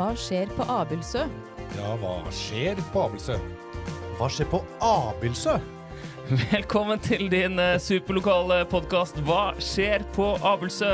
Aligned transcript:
Hva 0.00 0.12
skjer 0.16 0.48
på 0.56 0.64
Abildsø? 0.64 1.26
Ja, 1.76 1.90
hva 2.00 2.14
skjer 2.34 2.78
på 2.90 3.02
Abelsø? 3.04 3.34
Hva 4.18 4.26
skjer 4.32 4.48
på 4.50 4.58
Abildsø? 4.82 5.58
Velkommen 6.52 7.00
til 7.02 7.28
din 7.30 7.58
eh, 7.58 7.76
superlokale 7.82 8.62
podkast 8.70 9.18
Hva 9.26 9.52
skjer 9.62 10.02
på 10.14 10.32
Abelsø? 10.46 10.90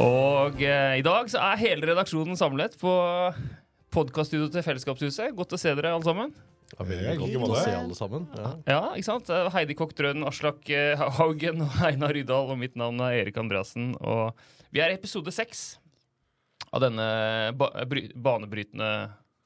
Og 0.00 0.62
eh, 0.62 0.98
i 1.00 1.04
dag 1.06 1.30
så 1.30 1.42
er 1.50 1.62
hele 1.64 1.90
redaksjonen 1.90 2.38
samlet 2.38 2.78
på 2.80 2.94
podkaststudioet 3.94 4.54
til 4.54 4.64
Fellesskapshuset. 4.64 5.34
Godt 5.36 5.54
å 5.54 5.60
se 5.60 5.74
dere 5.74 5.92
alle 5.96 6.06
sammen. 6.06 6.34
Ja, 6.78 6.84
Det 6.86 6.96
er 6.96 7.18
veldig 7.18 7.40
godt 7.42 7.54
å 7.54 7.60
se 7.60 7.74
alle 7.76 7.96
sammen. 7.98 8.26
Ja. 8.38 8.50
Ja, 8.70 8.80
ikke 8.94 9.08
sant? 9.08 9.30
Eh, 9.32 9.50
Heidi 9.54 9.76
Kokk 9.78 9.94
Drønen, 9.98 10.26
Aslak 10.28 10.68
eh, 10.70 11.00
Haugen 11.18 11.64
og 11.66 11.78
Einar 11.88 12.14
Rydahl. 12.16 12.52
Og 12.54 12.60
mitt 12.60 12.76
navn 12.78 13.00
er 13.04 13.18
Erik 13.24 13.40
Andreassen. 13.42 13.92
Og 14.00 14.36
vi 14.70 14.82
er 14.84 14.92
i 14.92 14.98
episode 14.98 15.34
seks 15.34 15.64
av 16.70 16.84
denne 16.86 17.06
ba 17.58 17.72
banebrytende 18.14 18.90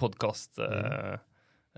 podkast... 0.00 0.58
Eh, 0.60 1.14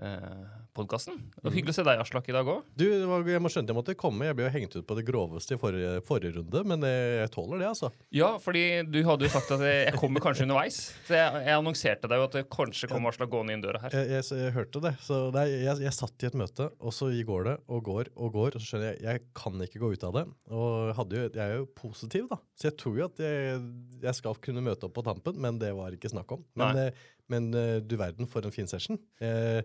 eh, 0.03 0.45
podkasten. 0.77 1.17
Og 1.43 1.51
Hyggelig 1.55 1.75
å 1.75 1.77
se 1.79 1.85
deg, 1.87 2.01
Aslak, 2.03 2.29
i 2.29 2.35
dag 2.35 2.47
òg. 2.47 2.67
Du, 2.77 2.85
jeg 2.87 3.41
må 3.41 3.51
skjønne 3.51 3.73
jeg 3.73 3.77
måtte 3.77 3.97
komme. 3.97 4.27
Jeg 4.29 4.37
ble 4.37 4.47
jo 4.47 4.53
hengt 4.53 4.77
ut 4.77 4.87
på 4.87 4.97
det 4.99 5.05
groveste 5.07 5.57
i 5.57 5.61
forrige, 5.61 5.97
forrige 6.07 6.37
runde, 6.37 6.63
men 6.69 6.85
jeg, 6.87 7.09
jeg 7.23 7.33
tåler 7.33 7.63
det, 7.63 7.71
altså. 7.73 7.91
Ja, 8.15 8.29
fordi 8.43 8.65
du 8.87 9.01
hadde 9.07 9.27
jo 9.27 9.33
sagt 9.33 9.51
at 9.57 9.65
jeg, 9.65 9.87
jeg 9.89 9.99
kommer 9.99 10.23
kanskje 10.23 10.47
underveis. 10.47 10.79
Så 11.07 11.17
jeg, 11.17 11.43
jeg 11.49 11.57
annonserte 11.57 12.11
deg 12.11 12.21
jo 12.21 12.27
at 12.29 12.39
det 12.39 12.45
kanskje 12.53 12.91
kom 12.91 13.09
Aslak 13.09 13.33
gående 13.33 13.57
inn 13.57 13.65
døra 13.65 13.83
her. 13.87 13.97
Jeg, 13.97 14.13
jeg, 14.19 14.41
jeg 14.43 14.55
hørte 14.59 14.83
det. 14.85 14.93
Så 15.03 15.19
nei, 15.35 15.47
jeg, 15.65 15.95
satt 15.97 16.21
i 16.21 16.29
et 16.29 16.37
møte, 16.37 16.69
og 16.77 16.93
så 16.93 17.09
går 17.27 17.47
det 17.49 17.57
og 17.73 17.83
går 17.87 18.13
og 18.13 18.35
går, 18.35 18.55
og 18.55 18.61
så 18.61 18.71
skjønner 18.71 18.93
jeg 18.93 19.07
jeg 19.07 19.23
kan 19.37 19.61
ikke 19.63 19.81
gå 19.81 19.91
ut 19.95 20.05
av 20.07 20.15
det. 20.17 20.23
Og 20.53 21.11
jo, 21.15 21.25
jeg 21.25 21.43
er 21.43 21.59
jo 21.59 21.67
positiv, 21.77 22.27
da. 22.31 22.39
Så 22.57 22.69
jeg 22.69 22.77
tror 22.81 22.97
jo 22.99 23.07
at 23.07 23.21
jeg, 23.21 23.61
jeg 24.03 24.19
skal 24.19 24.39
kunne 24.43 24.63
møte 24.65 24.87
opp 24.87 24.95
på 24.97 25.05
tampen, 25.05 25.39
men 25.43 25.59
det 25.61 25.73
var 25.77 25.95
ikke 25.95 26.11
snakk 26.13 26.33
om. 26.37 26.43
Men, 26.59 26.81
eh, 26.81 27.05
men 27.31 27.49
eh, 27.57 27.77
du 27.83 27.97
verden 27.99 28.29
for 28.29 28.45
en 28.45 28.55
fin 28.55 28.69
session. 28.69 28.99
Eh, 29.23 29.61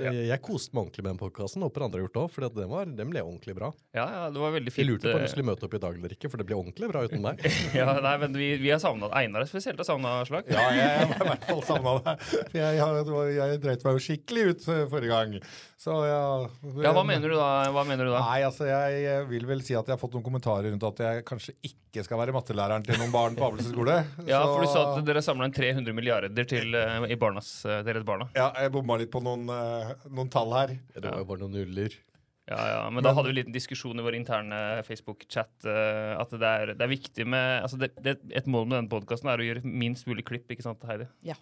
Ja. 0.00 0.10
eh, 0.12 0.26
Jeg 0.30 0.40
koste 0.44 0.74
meg 0.76 0.84
ordentlig 0.86 1.04
med 1.04 1.10
den 1.14 1.20
podkasten. 1.20 1.62
Håper 1.66 1.84
andre 1.86 2.00
har 2.00 2.06
gjort 2.06 2.14
det 2.16 2.22
òg, 2.22 2.30
for 2.34 2.48
den, 2.48 2.68
var- 2.70 2.86
den 3.00 3.10
ble 3.12 3.22
ordentlig 3.24 3.54
bra. 3.56 3.72
Ja, 3.96 4.06
ja, 4.12 4.24
det 4.30 4.40
var 4.42 4.52
veldig 4.56 4.72
Jeg 4.76 4.86
lurte 4.88 5.08
på 5.10 5.14
om 5.16 5.22
eh, 5.22 5.26
du 5.26 5.32
skulle 5.32 5.48
møte 5.48 5.64
opp 5.68 5.74
i 5.74 5.82
dag 5.82 5.94
eller 6.00 6.14
ikke, 6.16 6.30
for 6.30 6.36
det 6.42 6.46
ble 6.50 6.56
ordentlig 6.58 6.90
bra 6.92 7.04
uten 7.06 7.22
meg. 7.24 7.40
Ja, 7.76 7.88
nei, 8.00 8.16
men 8.22 8.32
vi, 8.36 8.50
vi 8.60 8.70
har 8.74 8.80
savna 8.82 9.08
Einar 9.16 9.46
spesielt 9.48 9.78
har 9.80 9.88
savna 9.88 10.16
Slag. 10.26 10.44
Ja, 10.52 10.66
jeg 10.74 11.08
har 11.12 11.24
i 11.24 11.30
hvert 11.30 11.48
fall 11.50 11.62
savna 11.66 11.96
deg. 12.06 12.26
Jeg, 12.56 12.76
jeg, 12.80 13.36
jeg 13.36 13.60
dreit 13.64 13.84
meg 13.86 13.96
jo 13.98 14.04
skikkelig 14.08 14.46
ut 14.52 14.68
eh, 14.74 14.84
forrige 14.92 15.12
gang. 15.14 15.38
Så 15.76 15.92
ja 16.08 16.20
Ja, 16.82 16.92
hva 16.96 17.02
mener 17.04 17.28
du 17.28 17.34
da? 17.36 17.48
Hva 17.74 17.82
mener 17.86 18.08
du 18.08 18.12
da? 18.14 18.22
Nei, 18.24 18.38
altså 18.46 18.64
jeg 18.68 19.02
eh, 19.10 19.24
vil 19.28 19.44
vel 19.48 19.60
si 19.64 19.74
at 19.76 19.84
jeg 19.86 19.92
har 19.92 20.00
fått 20.00 20.14
noen 20.16 20.24
kommentarer 20.24 20.70
rundt 20.72 20.86
at 20.88 21.02
jeg 21.04 21.24
kanskje 21.28 21.52
ikke 21.68 22.04
skal 22.06 22.18
være 22.20 22.32
mattelæreren 22.36 22.84
til 22.84 22.96
noen 23.00 23.12
barn 23.12 23.36
på 23.36 23.44
Abelsen 23.50 23.72
skole. 23.74 23.98
Ja, 24.30 24.40
Så- 24.42 24.54
for 24.56 24.64
du 24.64 24.70
sa 24.72 24.80
at 24.96 25.04
dere 25.06 25.22
samla 25.24 25.46
inn 25.50 25.54
300 25.56 25.92
milliarder 25.96 26.48
til 26.48 26.74
eh, 26.76 27.06
i 27.12 27.18
barnas, 27.20 27.50
eh, 27.68 27.82
til 27.84 27.98
Redd 27.98 28.06
Barna. 28.08 28.26
Ja, 28.36 28.48
jeg 28.62 28.72
bomma 28.74 28.96
litt 29.00 29.12
på 29.12 29.20
noen, 29.24 29.44
eh, 29.52 29.85
noen 30.08 30.30
tall 30.32 30.52
her. 30.56 30.76
Det 30.94 31.04
var 31.06 31.22
jo 31.22 31.28
bare 31.28 31.42
noen 31.44 31.56
nuller. 31.60 31.96
Ja, 32.46 32.60
ja, 32.70 32.82
Men 32.94 33.02
da 33.02 33.10
hadde 33.10 33.26
vi 33.26 33.32
en 33.34 33.38
liten 33.40 33.54
diskusjon 33.56 33.98
i 33.98 34.04
vår 34.06 34.14
interne 34.20 34.58
Facebook-chat 34.86 35.66
uh, 35.66 36.12
at 36.20 36.30
det 36.30 36.46
er, 36.46 36.72
det 36.78 36.84
er 36.84 36.92
viktig 36.92 37.24
med 37.26 37.64
altså 37.64 37.80
det, 37.80 37.88
det, 37.98 38.12
Et 38.38 38.46
mål 38.46 38.68
med 38.68 38.76
denne 38.78 38.92
podkasten 38.92 39.32
er 39.32 39.42
å 39.42 39.46
gjøre 39.48 39.64
minst 39.66 40.06
mulig 40.06 40.22
klipp, 40.28 40.46
ikke 40.54 40.62
sant, 40.62 40.84
Heidi? 40.86 41.08
Ja. 41.26 41.34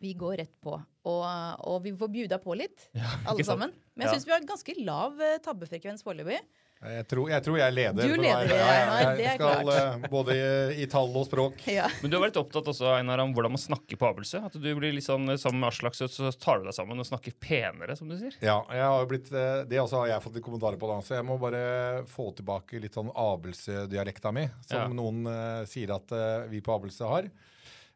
Vi 0.00 0.14
går 0.16 0.38
rett 0.40 0.54
på. 0.64 0.78
Og, 1.10 1.26
og 1.68 1.82
vi 1.84 1.92
får 1.98 2.10
bjuda 2.14 2.38
på 2.40 2.56
litt, 2.56 2.88
alle 3.28 3.44
sammen. 3.44 3.74
Men 3.92 4.06
jeg 4.06 4.08
Ja. 4.08 4.14
syns 4.16 4.28
vi 4.30 4.32
har 4.32 4.48
ganske 4.48 4.76
lav 4.86 5.20
eh, 5.20 5.40
tabbefrekvens 5.44 6.06
foreløpig. 6.06 6.38
Jeg 6.78 7.06
tror, 7.10 7.26
jeg 7.26 7.42
tror 7.42 7.56
jeg 7.58 7.74
leder. 7.74 8.06
Du 8.06 8.12
for 8.14 8.22
leder, 8.22 8.42
er- 8.44 8.48
jeg- 8.54 8.82
Einar, 8.86 9.16
det 9.16 9.18
er 9.18 9.24
Jeg 9.24 9.38
skal 9.40 9.64
klart. 9.66 10.02
eh, 10.04 10.08
både 10.12 10.34
i, 10.38 10.82
i 10.82 10.86
tall 10.86 11.10
og 11.18 11.24
språk. 11.26 11.56
Ja. 11.66 11.88
Men 12.02 12.10
du 12.12 12.16
har 12.20 12.22
vært 12.30 12.36
opptatt 12.38 12.68
også, 12.70 12.92
Einar, 12.94 13.18
om 13.24 13.32
hvordan 13.34 13.50
man 13.50 13.58
snakker 13.58 13.98
på 13.98 14.06
Abelsø. 14.06 14.44
At 14.46 14.52
du 14.54 14.68
blir 14.78 14.92
litt 14.94 15.02
sånn, 15.02 15.26
Sammen 15.42 15.58
med 15.64 15.72
Aslak 15.72 15.94
så, 15.98 16.06
tar 16.38 16.60
du 16.60 16.68
deg 16.68 16.74
sammen 16.78 17.02
og 17.02 17.08
snakker 17.08 17.34
penere, 17.42 17.96
som 17.98 18.06
du 18.08 18.14
sier. 18.16 18.32
Ja, 18.40 18.60
jeg 18.70 18.80
har 18.86 19.06
blitt, 19.10 19.32
eh, 19.34 19.64
det 19.66 19.80
også 19.82 20.04
har 20.04 20.06
jeg 20.14 20.22
fått 20.22 20.34
litt 20.38 20.44
kommentarer 20.46 20.78
på, 20.78 20.86
da, 20.86 21.00
så 21.02 21.18
jeg 21.18 21.26
må 21.26 21.34
bare 21.42 22.04
få 22.06 22.30
tilbake 22.38 22.78
litt 22.80 22.94
sånn 22.94 23.10
Abelsø-dialekta 23.10 24.32
mi, 24.32 24.46
som 24.70 24.78
Ja. 24.78 24.86
noen 24.94 25.26
uh, 25.26 25.64
sier 25.66 25.90
at 25.96 26.12
uh, 26.14 26.46
vi 26.46 26.60
på 26.60 26.78
Abelsø 26.78 27.08
har. 27.10 27.26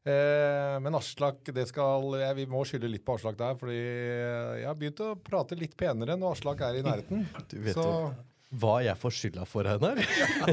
Eh, 0.05 0.81
men 0.83 0.97
Aslak, 0.99 1.45
det 1.55 1.69
skal, 1.71 2.03
jeg, 2.19 2.35
vi 2.35 2.47
må 2.51 2.65
skylde 2.67 2.91
litt 2.91 3.05
på 3.07 3.15
Aslak 3.15 3.37
der, 3.39 3.55
fordi 3.55 3.79
jeg 3.79 4.67
har 4.67 4.75
begynt 4.75 4.99
å 5.05 5.13
prate 5.23 5.55
litt 5.55 5.77
penere 5.79 6.17
når 6.19 6.35
Aslak 6.35 6.61
er 6.67 6.81
i 6.81 6.83
nærheten. 6.83 7.23
Du 7.49 7.61
vet 7.63 7.77
så, 7.79 8.11
hva 8.53 8.75
jeg 8.85 8.97
får 9.01 9.15
skylda 9.17 9.45
for, 9.49 9.65
Einar. 9.71 9.97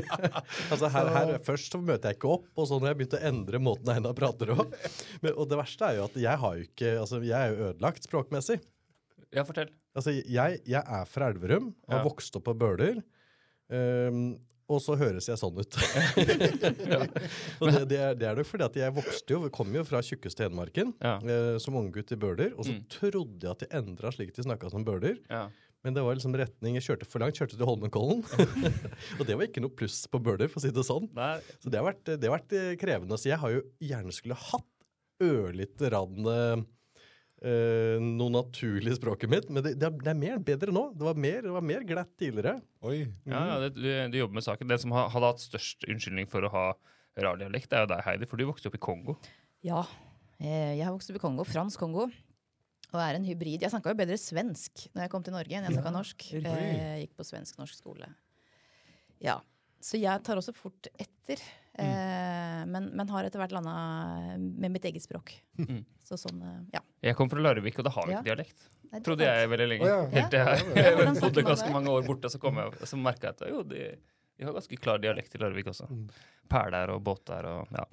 altså 0.72 0.88
her, 0.94 1.10
her, 1.16 1.34
først 1.44 1.74
så 1.74 1.82
møter 1.84 2.10
jeg 2.14 2.20
ikke 2.20 2.32
opp, 2.38 2.46
og 2.56 2.68
så 2.70 2.78
når 2.80 2.94
jeg 2.94 3.00
begynte 3.02 3.20
å 3.20 3.28
endre 3.32 3.60
måten 3.60 3.92
Einar 3.92 4.16
prater 4.16 4.54
på. 4.56 4.66
Men, 5.24 5.34
og 5.36 5.50
det 5.52 5.60
verste 5.60 5.90
er 5.90 5.98
jo 6.00 6.06
at 6.08 6.16
jeg 6.24 6.42
har 6.44 6.56
jo 6.60 6.68
ikke 6.70 6.94
Altså, 7.02 7.20
jeg 7.28 7.36
er 7.40 7.52
jo 7.56 7.70
ødelagt 7.74 8.08
språkmessig. 8.08 8.60
Ja, 9.36 9.44
fortell. 9.46 9.70
Altså, 9.98 10.14
jeg, 10.16 10.62
jeg 10.70 10.80
er 10.84 11.10
fra 11.12 11.28
Elverum, 11.34 11.74
har 11.92 12.00
Ja. 12.00 12.06
vokst 12.08 12.36
opp 12.40 12.48
på 12.48 12.56
Bøler. 12.58 13.02
Um, 13.70 14.38
og 14.70 14.80
så 14.86 14.94
høres 14.98 15.26
jeg 15.28 15.38
sånn 15.42 15.58
ut. 15.58 15.76
og 17.60 17.72
det, 17.74 17.80
det, 17.90 17.98
er, 18.00 18.14
det 18.18 18.28
er 18.30 18.38
nok 18.38 18.48
fordi 18.50 18.66
at 18.68 18.76
jeg 18.78 18.94
vokste 18.96 19.34
jo, 19.36 19.40
kom 19.54 19.72
jo 19.74 19.84
fra 19.88 20.02
tjukkeste 20.06 20.46
Hedmarken 20.46 20.92
Ja. 21.02 21.16
eh, 21.26 21.56
som 21.62 21.78
unggutt 21.80 22.14
i 22.14 22.20
Bøler. 22.22 22.54
Og 22.56 22.68
så 22.68 22.76
Mm. 22.78 22.84
trodde 22.94 23.42
jeg 23.48 23.50
at 23.52 23.64
de 23.66 23.70
endra 23.80 24.12
slik 24.14 24.34
de 24.36 24.44
snakka 24.46 24.70
som 24.72 24.86
Bøler. 24.86 25.18
Ja. 25.30 25.48
Men 25.86 25.96
det 25.96 26.02
var 26.04 26.18
liksom 26.18 26.34
retning 26.36 26.76
Jeg 26.76 26.84
kjørte 26.90 27.08
for 27.08 27.24
langt, 27.24 27.38
kjørte 27.40 27.56
til 27.56 27.68
Holmenkollen. 27.70 28.24
og 29.20 29.22
det 29.28 29.38
var 29.40 29.46
ikke 29.48 29.62
noe 29.64 29.72
pluss 29.80 30.02
på 30.12 30.20
Bøler, 30.20 30.50
for 30.52 30.60
å 30.60 30.64
si 30.66 30.74
det 30.76 30.84
sånn. 30.84 31.08
Nei, 31.16 31.38
Så 31.64 31.72
det 31.72 31.80
har 31.80 31.88
vært, 31.88 32.04
det 32.20 32.28
har 32.28 32.36
vært 32.36 32.56
eh, 32.58 32.74
krevende. 32.82 33.16
Så 33.22 33.32
jeg 33.32 33.40
har 33.40 33.54
jo 33.56 33.62
gjerne 33.88 34.12
skulle 34.16 34.36
hatt 34.36 34.68
ørlite 35.24 35.88
grann 35.92 36.28
eh, 36.28 37.96
noe 38.04 38.32
naturlig 38.34 38.92
i 38.92 38.98
språket 39.00 39.32
mitt, 39.32 39.48
men 39.52 39.64
det, 39.64 39.74
det, 39.80 39.88
er, 39.88 39.96
det 40.04 40.12
er 40.12 40.20
mer 40.20 40.42
bedre 40.44 40.74
nå. 40.76 40.86
Det 41.00 41.08
var 41.08 41.20
mer, 41.20 41.42
det 41.48 41.56
var 41.56 41.66
mer 41.72 41.86
glatt 41.88 42.12
tidligere. 42.20 42.58
oi. 42.84 42.98
ja, 43.30 43.42
ja, 43.54 43.58
det, 43.64 43.72
du, 43.80 43.88
du 44.12 44.20
jobber 44.20 44.40
med 44.42 44.48
saken. 44.48 44.68
Den 44.72 44.84
som 44.84 44.96
har, 44.96 45.08
hadde 45.16 45.32
hatt 45.32 45.44
størst 45.44 45.88
unnskyldning 45.88 46.28
for 46.32 46.44
å 46.44 46.52
ha 46.56 46.66
rar 47.20 47.40
dialekt, 47.40 47.72
er 47.76 47.84
jo 47.84 47.92
deg, 47.92 48.04
Heidi, 48.06 48.28
for 48.32 48.40
du 48.40 48.46
vokste 48.48 48.68
opp 48.72 48.76
i 48.80 48.84
Kongo. 48.84 49.16
ja. 49.66 49.84
Eh, 50.40 50.76
Jeg 50.78 50.86
har 50.88 50.94
vokst 50.96 51.10
opp 51.12 51.18
i 51.20 51.24
Kongo, 51.24 51.44
fransk 51.44 51.82
Kongo. 51.84 52.06
Og 52.90 53.00
er 53.04 53.20
en 53.20 53.26
hybrid. 53.28 53.62
Jeg 53.62 53.70
snakka 53.74 53.92
jo 53.94 54.00
bedre 54.00 54.18
svensk 54.18 54.88
når 54.96 55.06
jeg 55.06 55.12
kom 55.14 55.26
til 55.26 55.36
Norge 55.36 55.54
enn 55.58 55.68
jeg 55.68 55.76
snakka 55.78 55.92
norsk. 55.94 56.26
Jeg 56.34 57.04
gikk 57.04 57.16
på 57.20 57.26
svensk-norsk 57.28 57.78
skole. 57.78 58.08
Ja. 59.22 59.38
Så 59.80 60.00
jeg 60.02 60.24
tar 60.26 60.40
også 60.42 60.56
fort 60.58 60.90
etter. 61.00 61.42
Mm. 61.80 62.72
men, 62.74 62.88
men 63.00 63.08
har 63.14 63.24
etter 63.24 63.40
hvert 63.40 63.54
landa 63.56 63.74
med 64.36 64.74
mitt 64.74 64.84
eget 64.90 65.06
språk. 65.06 65.32
Mm. 65.62 65.86
Så 66.04 66.18
sånn, 66.20 66.42
eh, 66.44 66.58
ja. 66.74 66.82
Jeg 67.06 67.16
kom 67.16 67.30
fra 67.32 67.40
Larvik, 67.40 67.78
og 67.80 67.86
da 67.88 67.94
har 67.96 68.08
vi 68.10 68.12
Ja. 68.12 68.20
ikke 68.20 68.28
dialekt. 68.34 68.66
Nei, 68.90 69.00
Trodde 69.06 69.24
jeg 69.24 69.48
veldig 69.54 69.68
lenge. 69.70 69.86
Oh, 69.88 69.92
ja. 69.94 70.10
Helt 70.18 70.34
til 70.34 70.40
Ja, 70.44 70.84
jeg 70.90 71.14
bodde 71.24 71.46
ganske 71.48 71.70
mange 71.72 71.94
år 71.94 72.04
borte, 72.10 72.28
så, 72.34 72.42
kom 72.42 72.60
jeg, 72.60 72.74
så 72.90 73.00
merka 73.00 73.30
jeg 73.30 73.38
at 73.38 73.46
jo, 73.54 73.62
de, 73.70 73.86
de 74.36 74.44
har 74.50 74.58
ganske 74.58 74.80
klar 74.82 75.00
dialekt 75.00 75.38
i 75.38 75.42
Larvik 75.46 75.72
også. 75.72 75.88
Mm. 75.88 76.04
Perler 76.52 76.92
og 76.98 77.00
båter 77.06 77.48
og 77.48 77.72
ja. 77.72 77.86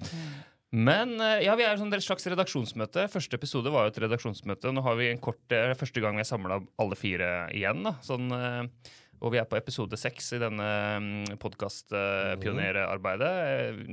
Men 0.75 1.15
eh, 1.23 1.45
ja, 1.45 1.55
vi 1.55 1.63
er 1.63 1.79
sånn 1.79 1.93
et 1.95 2.03
slags 2.03 2.27
redaksjonsmøte. 2.27 3.07
Første 3.11 3.39
episode 3.39 3.71
var 3.71 3.87
jo 3.87 3.93
et 3.93 4.01
redaksjonsmøte. 4.03 4.73
Nå 4.75 4.83
har 4.83 4.95
vi 4.99 5.11
en 5.13 5.21
kort, 5.23 5.39
det 5.51 5.57
er 5.63 5.79
første 5.79 6.03
gang 6.03 6.19
vi 6.19 6.25
er 6.25 6.27
samla 6.27 6.59
alle 6.81 6.97
fire 6.99 7.29
igjen. 7.55 7.85
da. 7.87 7.93
Sånn, 8.03 8.27
eh, 8.35 8.93
og 9.17 9.31
vi 9.33 9.39
er 9.41 9.47
på 9.49 9.57
episode 9.57 9.97
seks 9.97 10.27
i 10.35 10.39
denne 10.41 10.65
mm, 11.01 11.37
podkastpionerarbeidet. 11.41 13.31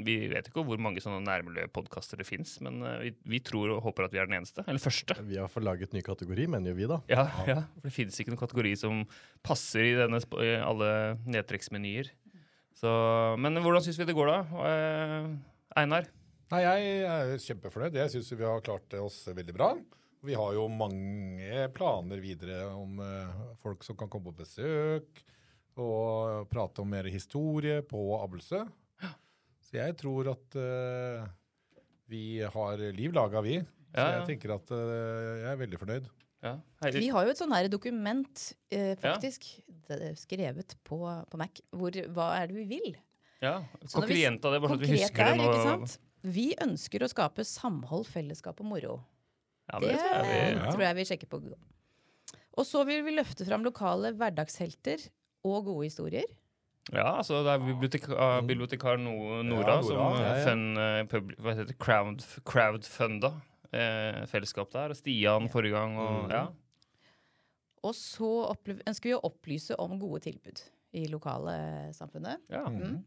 Vi 0.05 0.17
vet 0.29 0.51
ikke 0.51 0.65
hvor 0.67 0.79
mange 0.83 1.01
sånne 1.01 1.23
nærmiljøpodkaster 1.25 2.21
det 2.21 2.27
fins, 2.29 2.59
men 2.65 2.83
eh, 2.85 2.99
vi, 3.07 3.11
vi 3.37 3.41
tror 3.45 3.73
og 3.77 3.85
håper 3.87 4.05
at 4.09 4.13
vi 4.17 4.21
er 4.21 4.29
den 4.29 4.39
eneste. 4.41 4.61
Eller 4.67 4.83
første. 4.83 5.17
Vi 5.25 5.39
har 5.41 5.49
forlaget 5.53 5.73
laget 5.75 5.97
ny 5.97 6.03
kategori, 6.05 6.45
mener 6.53 6.69
jo 6.75 6.77
vi, 6.77 6.91
da. 6.91 6.99
Ja, 7.09 7.25
ja, 7.49 7.59
for 7.73 7.89
det 7.89 7.95
finnes 7.95 8.19
ikke 8.21 8.31
noen 8.35 8.43
kategori 8.43 8.73
som 8.83 8.95
passer 9.47 9.83
i, 9.87 9.97
denne, 9.97 10.21
i 10.45 10.53
alle 10.61 10.91
nedtrekksmenyer. 11.25 12.07
Så, 12.77 12.91
men 13.41 13.57
hvordan 13.65 13.83
syns 13.87 13.99
vi 14.03 14.07
det 14.11 14.19
går, 14.19 14.29
da? 14.29 14.39
Eh, 14.69 15.25
Einar? 15.81 16.05
Nei, 16.55 16.63
jeg 16.63 16.99
er 17.11 17.33
kjempefornøyd. 17.43 17.97
Jeg 17.99 18.11
syns 18.13 18.29
vi 18.31 18.45
har 18.47 18.61
klart 18.63 18.95
oss 19.01 19.17
veldig 19.27 19.55
bra. 19.57 19.73
Vi 20.23 20.37
har 20.39 20.53
jo 20.55 20.69
mange 20.71 21.65
planer 21.75 22.21
videre 22.23 22.69
om 22.71 23.01
eh, 23.03 23.41
folk 23.59 23.83
som 23.83 23.97
kan 23.99 24.07
komme 24.13 24.31
på 24.31 24.45
besøk, 24.45 25.19
og 25.75 26.47
prate 26.53 26.85
om 26.85 26.93
mer 26.95 27.09
historie 27.11 27.81
på 27.83 28.05
Abelsø. 28.21 28.61
Så 29.65 29.81
jeg 29.81 29.97
tror 29.99 30.31
at 30.31 30.55
uh, 30.61 31.25
vi 32.13 32.39
har 32.47 32.85
liv 32.95 33.17
laga, 33.17 33.43
vi. 33.43 33.59
Så 33.59 33.99
Ja, 33.99 34.05
ja. 34.05 34.15
jeg 34.21 34.29
tenker 34.31 34.55
at 34.55 34.71
uh, 34.71 34.79
jeg 35.41 35.51
er 35.51 35.61
veldig 35.65 35.83
fornøyd. 35.83 36.09
Ja, 36.45 36.55
Vi 36.95 37.09
har 37.17 37.27
jo 37.27 37.35
et 37.35 37.41
sånn 37.41 37.57
her 37.57 37.67
dokument, 37.73 38.47
uh, 38.71 38.95
faktisk, 39.03 39.51
det 39.91 40.15
skrevet 40.23 40.79
på, 40.87 41.03
på 41.03 41.41
Mac, 41.43 41.65
hvor 41.75 41.99
hva 42.15 42.31
er 42.39 42.53
det 42.53 42.61
vi 42.63 42.71
vil? 42.77 42.91
Ja, 43.43 43.59
Så 43.83 44.05
når 44.05 44.13
vi- 44.13 44.23
det, 44.23 44.43
bare 44.63 44.71
så 44.71 44.75
at 44.79 44.85
vi 44.85 44.93
Konkret 44.93 45.09
husker 45.09 45.25
det 45.33 45.39
nå? 45.43 45.51
ikke 45.51 45.71
sant? 45.73 45.99
Vi 46.25 46.55
ønsker 46.65 47.05
å 47.05 47.09
skape 47.11 47.45
samhold, 47.45 48.07
fellesskap 48.09 48.61
og 48.61 48.67
moro. 48.67 48.95
Ja, 49.73 49.79
Det 49.81 49.89
det 49.91 49.99
tror 49.99 50.11
jeg 50.15 50.25
vi 50.25 50.59
Ja. 50.65 50.71
tror 50.73 50.81
jeg 50.85 50.97
vi 50.97 51.05
sjekker 51.05 51.29
på. 51.29 51.55
Og 52.57 52.65
så 52.67 52.85
vil 52.87 53.03
vi 53.05 53.17
løfte 53.17 53.45
fram 53.47 53.65
lokale 53.65 54.13
hverdagshelter 54.15 55.09
og 55.45 55.65
gode 55.65 55.85
historier. 55.89 56.25
Ja, 56.93 57.17
altså 57.19 57.43
det 57.43 57.53
er 57.55 57.65
bibliotekar, 57.65 58.43
bibliotekar 58.47 58.99
No- 59.01 59.43
Nora 59.43 59.77
Ja, 59.77 59.83
som 59.83 59.97
ja, 59.97 60.35
ja. 60.37 60.45
Fun, 60.45 60.77
eh, 60.77 61.05
hva 61.41 61.55
heter 61.55 61.67
det, 61.67 61.79
crowd, 61.79 62.19
crowdfunda 62.45 63.41
eh, 63.73 64.27
fellesskap 64.27 64.71
der. 64.71 64.91
Og 64.91 64.97
Stian 64.97 65.49
forrige 65.49 65.73
gang. 65.73 65.97
Og, 65.99 66.25
Mm. 66.25 66.31
ja. 66.31 66.47
Og 67.83 67.93
så 67.95 68.55
opplev- 68.55 68.83
ønsker 68.87 69.03
vi 69.11 69.15
å 69.15 69.21
opplyse 69.25 69.75
om 69.79 69.99
gode 69.99 70.21
tilbud 70.23 70.63
i 70.93 71.07
lokalsamfunnet. 71.07 72.39
ja. 72.51 72.65
Mm. 72.69 73.03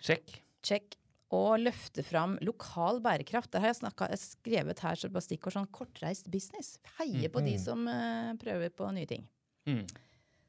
Sjekk. 0.00 0.40
Check. 0.62 0.96
Og 1.36 1.58
løfte 1.60 2.00
fram 2.06 2.38
lokal 2.40 3.02
bærekraft. 3.04 3.50
Der 3.52 3.60
har 3.60 3.68
jeg, 3.74 3.76
snakket, 3.82 4.14
jeg 4.14 4.18
skrevet 4.22 4.78
her 4.80 4.94
så 4.96 5.10
bare 5.12 5.26
stikkord 5.26 5.52
sånn 5.58 5.66
kortreist 5.70 6.30
business. 6.32 6.78
Heie 6.98 7.28
på 7.28 7.42
de 7.44 7.58
som 7.60 7.82
uh, 7.84 8.32
prøver 8.40 8.70
på 8.72 8.88
nye 8.96 9.04
ting. 9.10 9.26
Mm. 9.68 9.82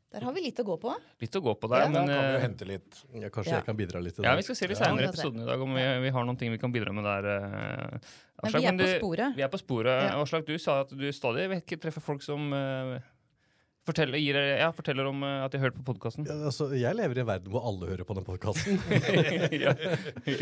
Der 0.10 0.24
har 0.26 0.34
vi 0.34 0.42
litt 0.42 0.58
å 0.58 0.64
gå 0.66 0.78
på. 0.82 0.94
Litt 1.22 1.36
å 1.38 1.42
gå 1.44 1.54
på 1.60 1.68
der, 1.70 1.84
Ja. 1.84 1.90
men 1.92 2.08
kan 2.08 2.08
vi 2.08 2.14
eh, 2.16 2.32
jo 2.34 2.40
hente 2.42 2.66
litt. 2.66 3.02
Ja, 3.14 3.28
kanskje 3.30 3.52
Ja. 3.52 3.58
jeg 3.60 3.66
kan 3.68 3.78
bidra 3.78 4.00
litt 4.02 4.16
til 4.16 4.24
ja, 4.26 4.32
vi 4.40 4.42
skal 4.48 4.56
se 4.58 4.68
litt 4.72 4.80
senere 4.80 5.04
i 5.04 5.06
Ja, 5.06 5.12
episoden 5.12 5.44
i 5.44 5.46
dag 5.46 5.62
om 5.62 5.76
vi, 5.76 5.84
vi 6.02 6.10
har 6.16 6.26
noen 6.26 6.40
ting 6.40 6.50
vi 6.56 6.58
kan 6.58 6.72
bidra 6.74 6.92
med 6.96 7.04
der. 7.06 7.28
eh, 7.30 8.00
Men 8.42 8.52
vi 8.56 8.66
er 8.66 8.72
på 8.72 8.78
du- 8.80 9.00
sporet. 9.04 9.36
Vi 9.36 9.44
er 9.44 9.52
på 9.54 9.60
sporet. 9.62 10.04
Ja. 10.08 10.16
Aslak, 10.24 10.46
du 10.48 10.58
sa 10.58 10.80
at 10.82 10.90
du 10.90 11.06
stadig 11.14 11.50
vet 11.50 11.62
ikke, 11.68 11.78
treffer 11.84 12.02
folk 12.02 12.24
som 12.24 12.52
eh, 12.54 13.00
forteller, 13.90 14.22
gir, 14.22 14.38
ja, 14.62 14.70
forteller 14.76 15.10
om 15.10 15.24
eh, 15.26 15.40
at 15.46 15.54
de 15.54 15.62
har 15.62 15.70
hørt 15.70 15.80
på 15.80 15.86
podkasten. 15.92 16.28
Ja, 16.30 16.38
altså, 16.50 16.70
jeg 16.78 16.98
lever 16.98 17.20
i 17.20 17.24
en 17.24 17.30
verden 17.30 17.54
hvor 17.54 17.66
alle 17.70 17.90
hører 17.92 18.08
på 18.08 18.18
den 18.18 18.28
podkasten. 18.28 18.80
ja, 19.66 19.74
det, 20.26 20.38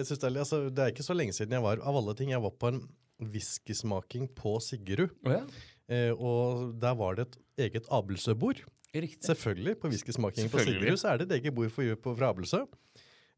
altså, 0.00 0.62
det 0.68 0.84
er 0.84 0.94
ikke 0.94 1.06
så 1.06 1.16
lenge 1.16 1.36
siden 1.36 1.56
jeg 1.58 1.64
var 1.64 1.82
av 1.84 2.00
alle 2.00 2.16
ting, 2.18 2.32
jeg 2.34 2.44
var 2.44 2.54
på 2.58 2.72
en 2.72 2.82
whiskysmaking 3.18 4.30
på 4.38 4.56
Siggerud. 4.62 5.14
Oh, 5.26 5.34
ja. 5.34 5.44
Eh, 5.88 6.12
og 6.12 6.74
der 6.80 6.96
var 6.98 7.16
det 7.18 7.28
et 7.28 7.38
eget 7.68 7.88
Abelsø-bord. 7.92 8.64
Selvfølgelig. 8.94 9.76
På 9.80 9.90
whiskysmaking 9.92 10.50
på. 10.50 10.62
Siggerud 10.64 11.00
så 11.00 11.12
er 11.12 11.20
det 11.20 11.28
et 11.28 11.38
eget 11.40 11.54
bord 11.54 11.72
for, 11.74 11.94
på, 12.02 12.14
fra 12.18 12.32
Abelsø. 12.32 12.64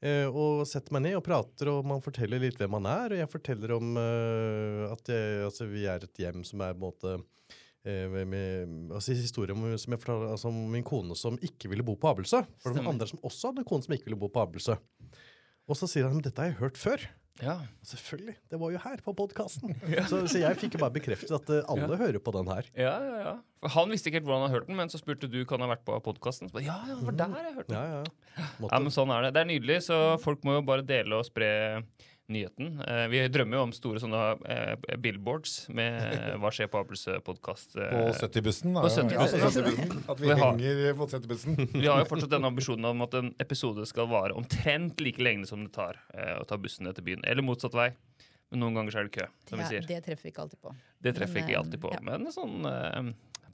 Eh, 0.00 0.26
og 0.28 0.64
setter 0.68 0.94
meg 0.96 1.04
ned 1.04 1.18
og 1.18 1.24
prater, 1.26 1.68
og 1.68 1.84
man 1.84 2.00
forteller 2.00 2.40
litt 2.40 2.56
hvem 2.60 2.72
man 2.78 2.88
er. 2.88 3.12
Og 3.12 3.20
jeg 3.20 3.32
forteller 3.32 3.74
om 3.76 3.98
eh, 4.00 4.86
at 4.88 5.12
jeg, 5.12 5.44
altså, 5.48 5.68
vi 5.70 5.84
er 5.90 6.06
et 6.06 6.22
hjem 6.24 6.44
som 6.46 6.64
er 6.64 6.76
på 6.76 6.80
en 6.80 6.86
måte 6.86 7.18
altså, 7.86 9.14
historie 9.16 9.54
om, 9.56 9.64
som 9.80 9.94
jeg 9.94 10.02
fortalte, 10.02 10.32
altså, 10.34 10.50
om 10.52 10.58
min 10.72 10.84
kone 10.86 11.16
som 11.16 11.38
ikke 11.40 11.70
ville 11.72 11.86
bo 11.86 11.96
på 11.96 12.10
Abelsø. 12.12 12.42
For 12.60 12.74
det 12.74 12.84
var 12.84 12.92
andre 12.92 13.08
som 13.08 13.22
også 13.24 13.50
hadde 13.50 13.64
en 13.64 13.70
kone 13.70 13.86
som 13.86 13.96
ikke 13.96 14.10
ville 14.10 14.20
bo 14.20 14.28
på 14.32 14.42
Abelsø. 14.42 14.76
Og 15.70 15.78
så 15.78 15.86
sier 15.88 16.08
han 16.08 16.18
men 16.18 16.24
dette 16.24 16.42
har 16.42 16.50
jeg 16.50 16.60
hørt 16.60 16.80
før. 16.80 17.06
Ja. 17.40 17.54
Selvfølgelig, 17.86 18.34
det 18.52 18.58
var 18.60 18.72
jo 18.74 18.80
her 18.82 19.00
på 19.04 19.12
podkasten. 19.16 19.72
Så, 20.10 20.18
så 20.28 20.40
jeg 20.42 20.58
fikk 20.60 20.74
jo 20.76 20.80
bare 20.82 20.92
bekreftet 20.92 21.30
at 21.32 21.52
alle 21.72 21.86
alle 21.86 21.96
hører 21.96 22.20
på 22.20 22.34
den 22.36 22.50
her. 22.52 22.66
Ja, 22.76 22.92
ja, 23.00 23.20
ja. 23.24 23.32
For 23.62 23.72
han 23.78 23.92
visste 23.92 24.10
ikke 24.10 24.18
helt 24.20 24.26
hvordan 24.28 24.42
han 24.42 24.50
hadde 24.50 24.58
hørt 24.58 24.68
den, 24.68 24.76
men 24.76 24.92
så 24.92 25.00
spurte 25.00 25.30
du 25.30 25.38
kan 25.48 25.62
ha 25.64 25.70
vært 25.70 25.86
på 25.86 25.96
podkasten. 26.04 26.50
Ja, 26.60 26.82
ja, 26.84 26.98
det 26.98 27.06
var 27.06 27.16
der 27.22 27.46
jeg 27.46 27.54
hørte 27.56 27.72
den. 27.72 27.78
Ja, 27.78 28.02
ja. 28.02 28.44
Måtte, 28.58 28.74
Ja, 28.74 28.82
men 28.84 28.92
sånn 28.92 29.14
er 29.14 29.24
det. 29.24 29.32
Det 29.36 29.40
er 29.44 29.48
nydelig, 29.54 29.78
så 29.88 29.98
folk 30.20 30.44
må 30.44 30.58
jo 30.58 30.66
bare 30.68 30.84
dele 30.84 31.20
og 31.22 31.28
spre 31.30 31.50
nyheten. 32.32 32.80
Eh, 32.86 33.04
vi 33.12 33.20
drømmer 33.32 33.58
jo 33.58 33.62
om 33.66 33.72
store 33.74 34.00
sånne 34.02 34.20
eh, 34.48 34.96
billboards 35.02 35.54
med 35.76 35.96
eh, 36.06 36.36
Hva 36.40 36.52
skjer 36.54 36.70
på 36.72 36.80
Abels-podkast. 36.82 37.76
På 37.76 38.02
70-bussen. 38.20 38.76
På 38.76 38.90
70-bussen. 38.90 39.96
At 40.06 40.20
vi 40.20 40.28
Vi 40.28 40.32
har- 40.32 40.44
henger 40.44 40.94
på 40.98 41.08
70-bussen. 41.10 41.58
Vi 41.74 41.86
har 41.86 42.02
jo 42.04 42.08
fortsatt 42.10 42.32
denne 42.32 42.50
ambisjonen 42.50 42.90
om 42.92 43.06
at 43.06 43.16
en 43.20 43.32
episode 43.42 43.86
skal 43.90 44.08
vare 44.10 44.36
omtrent 44.36 45.00
like 45.04 45.22
lenge 45.22 45.48
som 45.50 45.64
det 45.66 45.72
tar 45.76 46.00
å 46.40 46.44
ta 46.48 46.58
bussen 46.60 46.86
ned 46.88 46.98
til 46.98 47.06
byen. 47.10 47.24
Eller 47.24 47.46
motsatt 47.46 47.76
vei. 47.76 47.90
Men 48.50 48.64
noen 48.64 48.80
ganger 48.80 48.94
så 48.94 48.98
er 49.02 49.06
det 49.06 49.14
kø, 49.14 49.26
som 49.46 49.60
vi 49.60 49.66
sier. 49.68 49.84
det 49.86 50.00
treffer 50.02 50.26
vi 50.26 50.32
ikke 50.32 50.42
alltid 50.42 50.58
på. 50.58 50.72
Det 50.98 51.12
treffer 51.14 51.38
vi 51.38 51.44
ikke 51.44 51.58
alltid 51.60 51.82
på. 51.84 51.92
ja. 51.94 52.00
Men 52.02 52.26
sånn 52.34 52.66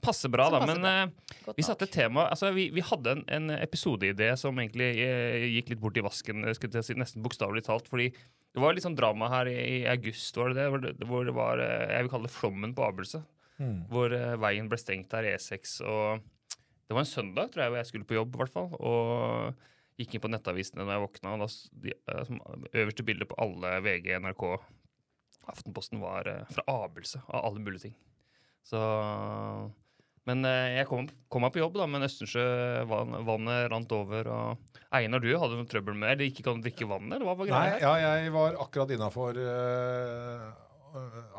passer 0.01 0.29
passe 0.29 0.29
bra, 0.29 0.47
da. 0.53 0.65
Men 0.65 0.85
eh, 0.85 1.53
vi 1.55 1.65
satte 1.65 1.87
tema 1.89 2.27
altså 2.31 2.51
vi, 2.55 2.69
vi 2.73 2.83
hadde 2.85 3.17
en, 3.17 3.23
en 3.27 3.49
episodeidé 3.57 4.31
som 4.39 4.57
egentlig 4.59 4.89
uh, 5.01 5.45
gikk 5.57 5.73
litt 5.73 5.81
bort 5.81 5.97
i 5.97 6.03
vasken, 6.05 6.45
skulle 6.55 6.79
jeg 6.81 6.89
si, 6.89 6.97
nesten 6.99 7.25
bokstavelig 7.25 7.65
talt. 7.67 7.89
Fordi 7.91 8.09
det 8.57 8.63
var 8.63 8.73
litt 8.73 8.85
sånn 8.87 8.97
drama 8.97 9.27
her 9.29 9.49
i, 9.51 9.57
i 9.61 9.79
august, 9.85 10.37
var 10.39 10.49
det 10.49 10.63
det? 10.63 11.05
Hvor 11.05 11.27
det, 11.27 11.33
var 11.37 11.61
eh, 11.61 11.91
Jeg 11.93 12.05
vil 12.07 12.09
kalle 12.09 12.25
det 12.25 12.33
flommen 12.33 12.71
på 12.73 12.87
Abelse. 12.87 13.21
Mm. 13.61 13.83
Hvor 13.91 14.13
eh, 14.17 14.33
veien 14.41 14.69
ble 14.71 14.79
stengt 14.81 15.11
der, 15.13 15.27
E6. 15.35 15.75
Og 15.85 16.23
det 16.57 16.97
var 16.97 17.03
en 17.03 17.09
søndag, 17.09 17.51
tror 17.53 17.63
jeg, 17.63 17.73
hvor 17.73 17.81
jeg 17.83 17.89
skulle 17.91 18.09
på 18.09 18.17
jobb, 18.17 18.33
i 18.33 18.41
hvert 18.41 18.55
fall. 18.55 18.71
Og 18.81 20.01
gikk 20.01 20.17
inn 20.17 20.23
på 20.25 20.31
nettavisene 20.33 20.81
når 20.81 20.95
jeg 20.95 21.03
våkna, 21.05 21.35
og 21.35 21.43
da 21.43 21.49
de, 21.85 21.93
eh, 21.93 22.23
som 22.31 22.41
øverste 22.73 23.05
bilde 23.05 23.29
på 23.29 23.37
alle 23.45 23.75
VG, 23.85 24.09
NRK, 24.25 24.47
Aftenposten 25.53 26.01
var 26.01 26.27
fra 26.51 26.65
Abelse, 26.73 27.21
av 27.29 27.45
alle 27.47 27.61
mulige 27.63 27.85
ting. 27.85 27.93
Så 28.67 28.81
Men 30.27 30.43
eh, 30.47 30.75
jeg 30.81 30.89
kom, 30.89 31.07
kom 31.31 31.45
meg 31.45 31.53
på 31.55 31.61
jobb, 31.61 31.77
da, 31.79 31.87
men 31.87 32.03
Østensjøvannet 32.07 33.71
rant 33.71 33.93
over. 33.95 34.27
og 34.27 34.77
Einar, 34.97 35.23
du 35.23 35.31
hadde 35.31 35.57
noe 35.59 35.67
trøbbel 35.69 35.95
med 35.99 36.19
det? 36.19 36.31
Ikke 36.33 36.45
kan 36.49 36.63
drikke 36.63 36.87
vannet? 36.89 37.17
eller 37.17 37.27
hva 37.29 37.35
var 37.39 37.51
Nei, 37.51 37.65
greia? 37.73 37.83
ja, 37.83 38.15
jeg 38.19 38.31
var 38.35 38.57
akkurat 38.63 38.91
innafor 38.95 39.39
uh, 39.39 40.47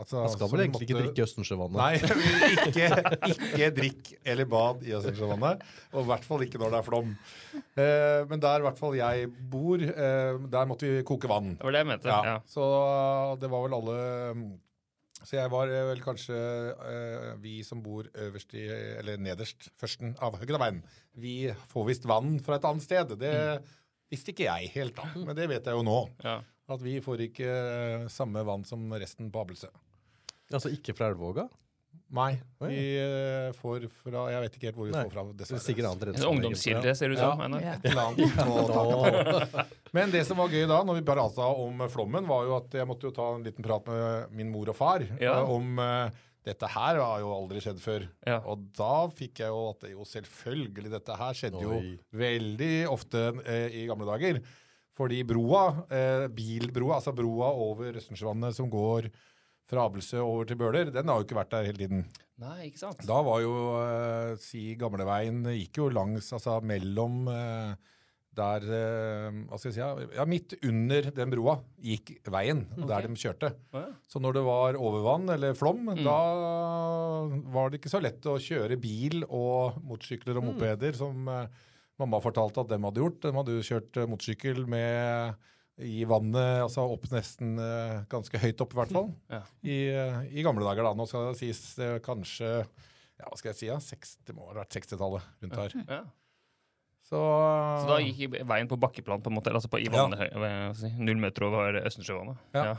altså, 0.00 0.22
Man 0.22 0.32
skal 0.34 0.50
vel 0.52 0.62
egentlig 0.64 0.88
ikke 0.88 1.02
drikke 1.02 1.24
Østensjøvannet? 1.26 1.78
Nei, 1.80 1.94
ikke, 2.68 2.88
ikke 3.32 3.70
drikk 3.76 4.10
eller 4.24 4.48
bad 4.52 4.84
i 4.88 4.94
Østensjøvannet. 4.96 5.66
Og 5.92 6.00
i 6.04 6.08
hvert 6.12 6.28
fall 6.28 6.44
ikke 6.46 6.60
når 6.62 6.72
det 6.72 6.80
er 6.80 6.86
flom. 6.88 7.10
Uh, 7.56 8.20
men 8.32 8.44
der 8.44 8.62
i 8.62 8.68
hvert 8.68 8.80
fall 8.80 8.96
jeg 9.00 9.28
bor, 9.52 9.84
uh, 9.84 10.48
der 10.56 10.70
måtte 10.72 10.88
vi 10.88 11.04
koke 11.08 11.28
vann. 11.28 11.58
Det 11.58 11.68
var 11.68 11.76
det 11.76 11.84
jeg 11.84 11.90
mente. 11.92 12.08
Ja, 12.08 12.22
Ja. 12.36 12.38
Så 12.48 12.64
det 13.40 13.52
var 13.52 13.68
vel 13.68 13.76
alle 13.82 13.98
Så 15.24 15.36
jeg 15.38 15.50
var 15.52 15.70
eh, 15.72 15.86
vel 15.90 16.02
kanskje 16.04 16.36
eh, 16.36 17.32
vi 17.42 17.58
som 17.66 17.80
bor 17.84 18.06
øverst 18.14 18.54
i 18.58 18.66
Eller 18.70 19.18
nederst, 19.20 19.70
førsten 19.80 20.14
av 20.24 20.38
Høgdaveien. 20.40 20.82
Vi 21.18 21.50
får 21.72 21.88
visst 21.90 22.06
vann 22.08 22.38
fra 22.44 22.58
et 22.58 22.68
annet 22.68 22.86
sted. 22.86 23.16
Det 23.20 23.34
visste 24.12 24.32
ikke 24.32 24.48
jeg 24.48 24.72
helt, 24.76 24.96
da. 24.98 25.08
Men 25.16 25.36
det 25.38 25.48
vet 25.50 25.66
jeg 25.66 25.78
jo 25.78 25.84
nå. 25.86 25.98
Ja. 26.24 26.38
At 26.68 26.84
vi 26.84 26.98
får 27.04 27.24
ikke 27.28 27.48
eh, 27.48 28.08
samme 28.12 28.44
vann 28.46 28.66
som 28.68 28.86
resten 28.94 29.32
på 29.32 29.42
Abelsø. 29.42 29.70
Altså 30.52 30.72
ikke 30.72 30.94
fra 30.96 31.10
Elvåga? 31.12 31.48
Nei, 32.08 32.38
vi 32.62 32.76
eh, 32.96 33.50
får 33.52 33.82
fra 33.92 34.22
Jeg 34.32 34.40
vet 34.46 34.54
ikke 34.56 34.68
helt 34.70 34.78
hvor 34.78 34.86
vi 34.88 34.94
Nei, 34.94 35.02
får 35.04 35.12
fra. 35.12 35.24
Det 35.28 35.44
er 35.44 35.58
dessverre. 35.60 36.12
En 36.16 36.28
ungdomskilde, 36.30 36.94
ser 36.96 37.12
det 37.12 37.18
ut 37.18 37.20
som. 37.20 37.42
Ja. 37.44 37.58
Ja. 37.60 37.74
Et 37.76 37.88
eller 37.90 38.06
annet 38.06 39.58
å. 39.58 39.66
Men 39.92 40.14
det 40.14 40.22
som 40.24 40.40
var 40.40 40.48
gøy 40.52 40.64
da, 40.70 40.78
når 40.88 41.00
vi 41.00 41.04
prata 41.10 41.50
om 41.52 41.82
flommen, 41.92 42.24
var 42.28 42.46
jo 42.48 42.54
at 42.56 42.78
jeg 42.80 42.88
måtte 42.88 43.10
jo 43.10 43.12
ta 43.16 43.26
en 43.36 43.44
liten 43.44 43.64
prat 43.66 43.84
med 43.92 44.32
min 44.40 44.48
mor 44.54 44.72
og 44.72 44.78
far 44.78 45.04
Ja. 45.20 45.36
eh, 45.42 45.52
om 45.52 45.76
eh, 45.84 46.24
dette 46.48 46.70
her 46.72 46.96
har 47.02 47.20
jo 47.20 47.28
aldri 47.34 47.60
skjedd 47.60 47.80
før. 47.84 48.06
Ja. 48.24 48.38
Og 48.48 48.64
da 48.78 48.94
fikk 49.12 49.42
jeg 49.44 49.52
jo 49.52 49.60
at 49.74 49.84
jo 49.92 50.06
selvfølgelig 50.08 50.94
dette 50.96 51.18
her 51.20 51.36
skjedde 51.36 51.60
jo 51.66 51.76
veldig 52.24 52.72
ofte 52.88 53.26
eh, 53.44 53.82
i 53.82 53.86
gamle 53.90 54.08
dager. 54.08 54.40
Fordi 54.98 55.20
broa, 55.28 55.66
eh, 55.94 56.24
bilbroa, 56.34 56.96
altså 57.02 57.12
broa 57.14 57.52
over 57.68 58.00
Østensjøvannet 58.00 58.56
som 58.56 58.66
går 58.72 59.12
fra 59.68 59.84
Abelsø 59.88 60.22
over 60.24 60.48
til 60.48 60.56
Bøler, 60.56 60.90
den 60.94 61.08
har 61.12 61.20
jo 61.20 61.26
ikke 61.26 61.36
vært 61.42 61.50
der 61.52 61.66
hele 61.68 61.82
tiden. 61.84 62.06
Nei, 62.40 62.68
ikke 62.70 62.78
sant? 62.80 63.00
Da 63.06 63.18
var 63.26 63.40
jo, 63.42 63.52
eh, 63.82 64.36
si, 64.40 64.74
gamleveien 64.80 65.42
gikk 65.58 65.80
jo 65.82 65.88
langs, 65.92 66.30
altså 66.32 66.60
mellom 66.64 67.26
eh, 67.28 67.74
der 68.38 68.62
eh, 68.62 69.38
Hva 69.50 69.58
skal 69.58 69.72
jeg 69.72 69.74
si? 69.74 69.80
ja, 69.82 69.88
Ja, 70.20 70.24
midt 70.30 70.54
under 70.62 71.08
den 71.16 71.32
broa 71.34 71.56
gikk 71.82 72.12
veien, 72.30 72.60
der 72.86 73.08
de 73.08 73.16
kjørte. 73.18 73.50
Ja. 73.74 73.82
Så 74.06 74.22
når 74.22 74.36
det 74.38 74.44
var 74.46 74.78
overvann 74.78 75.28
eller 75.34 75.56
flom, 75.58 75.84
Mm. 75.90 76.04
da 76.06 76.18
var 77.52 77.70
det 77.70 77.80
ikke 77.80 77.90
så 77.92 78.00
lett 78.02 78.22
å 78.30 78.36
kjøre 78.38 78.78
bil 78.80 79.24
og 79.28 79.80
motorsykler 79.82 80.38
og 80.38 80.44
Mm. 80.44 80.52
mopeder, 80.54 80.94
som 80.94 81.28
eh, 81.28 81.46
mamma 81.98 82.20
fortalte 82.22 82.60
at 82.62 82.68
de 82.70 82.78
hadde 82.78 83.02
gjort. 83.02 83.20
De 83.20 83.32
hadde 83.32 83.56
jo 83.58 83.66
kjørt 83.66 83.96
eh, 83.96 84.06
motorsykkel 84.06 84.66
med 84.70 85.34
i 85.78 86.02
vannet, 86.08 86.64
altså 86.64 86.84
opp 86.90 87.06
nesten 87.12 87.58
eh, 87.62 88.04
ganske 88.10 88.40
høyt 88.42 88.62
opp, 88.64 88.74
i 88.74 88.78
hvert 88.80 88.94
fall. 88.94 89.10
Ja. 89.30 89.42
I, 89.62 89.78
eh, 89.94 90.20
I 90.40 90.44
gamle 90.46 90.66
dager, 90.66 90.86
da. 90.88 90.94
Nå 90.98 91.06
skal 91.06 91.30
det 91.30 91.38
sies 91.40 91.60
eh, 91.82 91.98
kanskje 92.04 92.48
ja, 93.18 93.26
hva 93.26 93.38
skal 93.38 93.50
jeg 93.52 93.58
si, 93.58 93.68
ja, 93.68 93.78
60, 93.82 94.18
det 94.28 94.34
må 94.36 94.46
ha 94.46 94.56
vært 94.60 94.74
60-tallet 94.76 95.30
rundt 95.42 95.58
her. 95.58 95.76
Ja. 95.88 96.02
Så, 97.08 97.18
Så 97.18 97.88
da 97.88 97.96
gikk 98.04 98.36
veien 98.46 98.68
på 98.70 98.78
bakkeplan, 98.78 99.22
på 99.24 99.30
en 99.32 99.38
måte, 99.38 99.54
altså 99.54 99.70
på, 99.72 99.80
i 99.80 99.88
vannet, 99.90 100.20
jeg 100.28 100.76
si, 100.78 100.90
null 101.00 101.18
meter 101.22 101.46
over 101.48 101.80
Østensjøvannet? 101.80 102.42
Ja. 102.54 102.76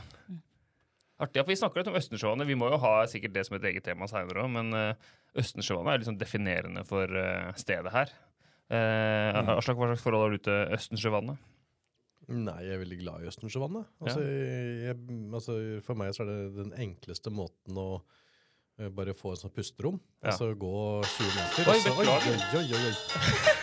Artig. 1.20 1.42
at 1.42 1.50
vi 1.50 1.58
snakker 1.58 1.82
litt 1.82 1.90
om 1.90 1.98
Østensjøvannet. 1.98 2.48
Vi 2.48 2.56
må 2.56 2.70
jo 2.72 2.78
ha 2.80 2.94
sikkert 3.10 3.34
det 3.34 3.44
som 3.48 3.58
et 3.58 3.66
eget 3.68 3.84
tema 3.84 4.08
seinere 4.08 4.46
òg, 4.46 4.52
men 4.54 4.70
uh, 4.72 5.10
Østensjøvannet 5.40 5.92
er 5.92 6.04
liksom 6.04 6.20
definerende 6.20 6.86
for 6.88 7.20
stedet 7.60 7.92
her. 7.92 8.14
Uh. 8.70 9.56
Aslak, 9.58 9.76
hva 9.76 9.90
slags 9.90 10.06
forhold 10.06 10.24
har 10.24 10.36
du 10.36 10.44
til 10.46 10.76
Østensjøvannet? 10.78 11.50
Nei, 12.30 12.58
jeg 12.62 12.76
er 12.76 12.82
veldig 12.84 12.98
glad 13.00 13.22
i 13.24 13.28
Østensjøvannet. 13.30 13.88
Altså, 14.04 14.22
ja. 14.22 14.94
altså, 15.34 15.56
for 15.86 15.98
meg 15.98 16.12
så 16.14 16.22
er 16.24 16.30
det 16.30 16.40
den 16.60 16.74
enkleste 16.86 17.32
måten 17.34 17.80
å 17.80 17.88
eh, 18.78 18.88
bare 18.94 19.16
få 19.18 19.34
en 19.34 19.40
sånn 19.42 19.54
pusterom. 19.54 19.98
Ja. 20.22 20.30
Altså 20.30 20.52
gå 20.54 20.74
20 21.04 21.34
meter. 21.34 21.72
Oi, 21.72 21.74
og 21.74 21.82
så- 21.82 21.96
beklager. 21.98 22.44
oi, 22.54 22.62
oi, 22.62 22.78
oi, 22.78 22.92
oi. 22.92 23.56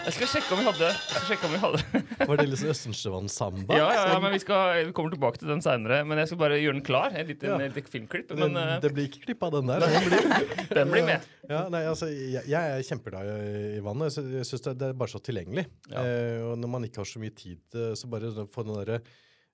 Jeg 0.00 0.14
skal 0.16 0.28
sjekke 0.32 0.54
om 0.56 0.60
vi 0.60 0.64
hadde, 0.66 0.88
jeg 0.90 1.22
skal 1.26 1.44
om 1.46 1.52
vi 1.54 1.58
hadde. 1.62 2.00
Var 2.30 2.40
det 2.40 2.46
liksom 2.50 2.70
Østensjøvann-samba? 2.72 3.76
Ja, 3.78 3.86
ja, 3.94 4.04
ja, 4.10 4.16
men 4.22 4.32
vi, 4.34 4.40
skal, 4.42 4.80
vi 4.88 4.94
kommer 4.96 5.12
tilbake 5.14 5.38
til 5.42 5.50
den 5.52 5.60
seinere. 5.64 6.00
Men 6.08 6.18
jeg 6.22 6.30
skal 6.30 6.40
bare 6.40 6.56
gjøre 6.58 6.78
den 6.78 6.84
klar. 6.86 7.14
En 7.14 7.28
liten, 7.28 7.50
Ja. 7.52 7.58
en 7.60 7.74
liten 7.76 7.92
filmklipp. 7.92 8.32
Men 8.34 8.54
Men 8.56 8.58
eh, 8.62 8.72
det 8.82 8.90
blir 8.96 9.06
ikke 9.10 9.22
klippa, 9.28 9.50
den 9.54 9.70
der. 9.70 9.84
Den 9.84 10.08
blir, 10.08 10.26
den 10.80 10.92
blir 10.94 11.06
med. 11.06 11.28
ja, 11.52 11.62
nei, 11.72 11.82
altså, 11.90 12.08
jeg, 12.10 12.42
jeg 12.50 12.74
er 12.78 12.82
kjempeglad 12.90 13.30
i- 13.30 13.82
vannet. 13.86 14.18
Jeg 14.40 14.48
syns 14.48 14.64
det, 14.66 14.74
det 14.82 14.88
er 14.90 14.98
bare 15.04 15.12
så 15.14 15.22
tilgjengelig. 15.22 15.66
Ja. 15.92 16.02
Eh, 16.02 16.42
og 16.48 16.58
når 16.64 16.72
man 16.78 16.88
ikke 16.88 17.02
har 17.04 17.10
så 17.12 17.22
mye 17.22 17.36
tid, 17.36 17.62
så 17.94 18.10
bare 18.10 18.32
få 18.50 18.66
den 18.66 18.80
derre 18.80 19.00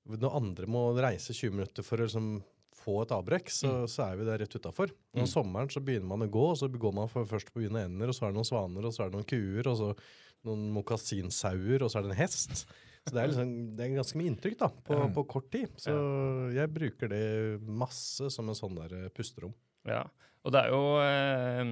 Når 0.07 0.37
andre 0.39 0.67
må 0.71 0.87
reise 0.95 1.35
20 1.35 1.53
minutter 1.59 1.83
for 1.83 1.99
å 1.99 2.07
liksom 2.07 2.37
få 2.87 3.01
et 3.03 3.13
avbrekk, 3.19 3.51
så, 3.51 3.73
Mm. 3.83 3.89
så 3.91 4.07
er 4.07 4.17
vi 4.21 4.25
der 4.31 4.39
rett 4.45 4.55
utafor. 4.57 4.93
Om 5.19 5.27
sommeren 5.27 5.69
så 5.75 5.83
begynner 5.83 6.07
man 6.15 6.23
å 6.23 6.31
gå, 6.31 6.47
og 6.55 6.57
så 6.63 6.71
går 6.71 6.95
man 6.95 7.09
for, 7.11 7.27
først 7.27 7.51
på 7.53 7.61
begynne 7.61 7.83
ender, 7.85 8.09
og 8.09 8.15
så 8.15 8.27
er 8.29 8.33
det 8.33 8.39
noen 8.39 8.47
svaner, 8.49 8.87
og 8.87 8.95
så 8.95 9.05
er 9.05 9.11
det 9.11 9.19
noen 9.19 9.31
kuer, 9.35 9.67
og 9.73 9.77
så 9.83 9.91
noen 10.47 10.69
mokasinsauer, 10.77 11.83
og 11.83 11.91
så 11.91 11.99
er 11.99 12.07
det 12.07 12.13
en 12.15 12.21
hest. 12.23 12.63
Så 13.07 13.15
det 13.15 13.21
er, 13.23 13.29
liksom, 13.31 13.51
det 13.79 13.85
er 13.85 13.95
ganske 13.97 14.19
mye 14.19 14.31
inntrykk 14.33 14.57
da, 14.59 14.69
på, 14.87 14.97
på 15.15 15.23
kort 15.31 15.51
tid. 15.55 15.69
Så 15.79 15.93
jeg 16.55 16.71
bruker 16.75 17.11
det 17.11 17.23
masse 17.63 18.31
som 18.35 18.49
en 18.51 18.59
sånn 18.59 18.75
der 18.79 18.95
eh, 19.05 19.09
pusterom. 19.15 19.53
Ja. 19.87 20.05
Og 20.47 20.55
det 20.55 20.63
er 20.65 20.73
jo 20.75 20.81
eh, 21.03 21.63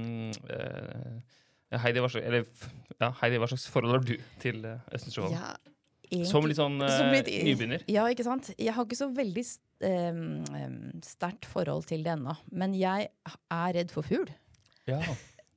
eh, 0.54 1.78
Heidi, 1.82 2.02
hva 2.02 2.10
slags, 2.10 2.26
eller, 2.26 2.44
ja, 3.00 3.10
Heidi, 3.20 3.38
hva 3.42 3.48
slags 3.50 3.66
forhold 3.72 3.96
har 3.96 4.04
du 4.06 4.14
til 4.42 4.60
uh, 4.66 4.78
Ja, 5.32 5.54
Som 6.28 6.46
litt 6.46 6.58
sånn 6.60 6.78
eh, 6.84 6.92
Som 6.98 7.10
litt- 7.14 7.30
nybegynner? 7.32 7.82
Ja, 7.90 8.04
ikke 8.14 8.26
sant. 8.26 8.52
Jeg 8.58 8.74
har 8.76 8.86
ikke 8.86 8.98
så 9.00 9.08
veldig 9.14 9.42
sterkt 11.04 11.46
forhold 11.50 11.86
til 11.90 12.02
det 12.04 12.12
ennå. 12.16 12.34
Men 12.52 12.74
jeg 12.74 13.08
er 13.50 13.72
redd 13.78 13.90
for 13.94 14.02
fugl. 14.06 14.28
Ja. 14.88 15.00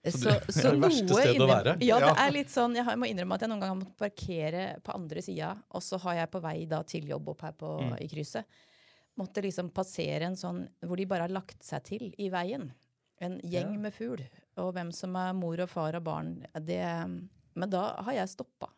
Så, 0.07 0.29
du- 0.39 0.51
så, 0.53 0.61
Det 0.61 0.65
er 0.65 0.71
det 0.71 0.81
verste 0.85 1.15
stedet 1.17 1.41
å 1.43 1.47
være. 1.49 1.71
Ja, 1.83 1.97
det 1.99 2.07
Ja. 2.07 2.27
er 2.27 2.31
litt 2.31 2.47
sånn 2.47 2.75
Jeg 2.75 2.83
har- 2.85 2.93
jeg 2.93 2.99
må 2.99 3.07
innrømme 3.09 3.33
at 3.35 3.41
jeg 3.41 3.49
noen 3.49 3.59
ganger 3.59 3.75
har 3.75 3.81
måttet 3.81 3.97
parkere 3.97 4.81
på 4.81 4.93
andre 4.95 5.21
sida, 5.21 5.57
og 5.71 5.81
så 5.81 5.99
har 5.99 6.13
jeg 6.15 6.31
på 6.31 6.41
vei 6.41 6.65
da 6.65 6.81
til 6.83 7.03
jobb 7.05 7.27
opp 7.29 7.41
her 7.41 7.51
på, 7.51 7.81
Mm. 7.81 8.01
i 8.01 8.07
krysset 8.07 8.45
måtte 9.17 9.41
liksom 9.43 9.69
passere 9.71 10.21
en 10.21 10.35
sånn 10.35 10.69
hvor 10.83 10.95
de 10.95 11.05
bare 11.05 11.21
har 11.21 11.29
lagt 11.29 11.61
seg 11.63 11.83
til 11.83 12.13
i 12.19 12.29
veien. 12.29 12.71
En 13.19 13.39
gjeng 13.41 13.73
Ja. 13.73 13.79
med 13.79 13.93
fugl. 13.93 14.21
Og 14.57 14.73
hvem 14.75 14.93
som 14.93 15.15
er 15.15 15.33
mor 15.33 15.59
og 15.59 15.69
far 15.69 15.95
og 15.95 16.03
barn, 16.03 16.45
det 16.53 17.33
Men 17.55 17.69
da 17.71 18.01
har 18.03 18.13
jeg 18.13 18.27
stoppa. 18.29 18.69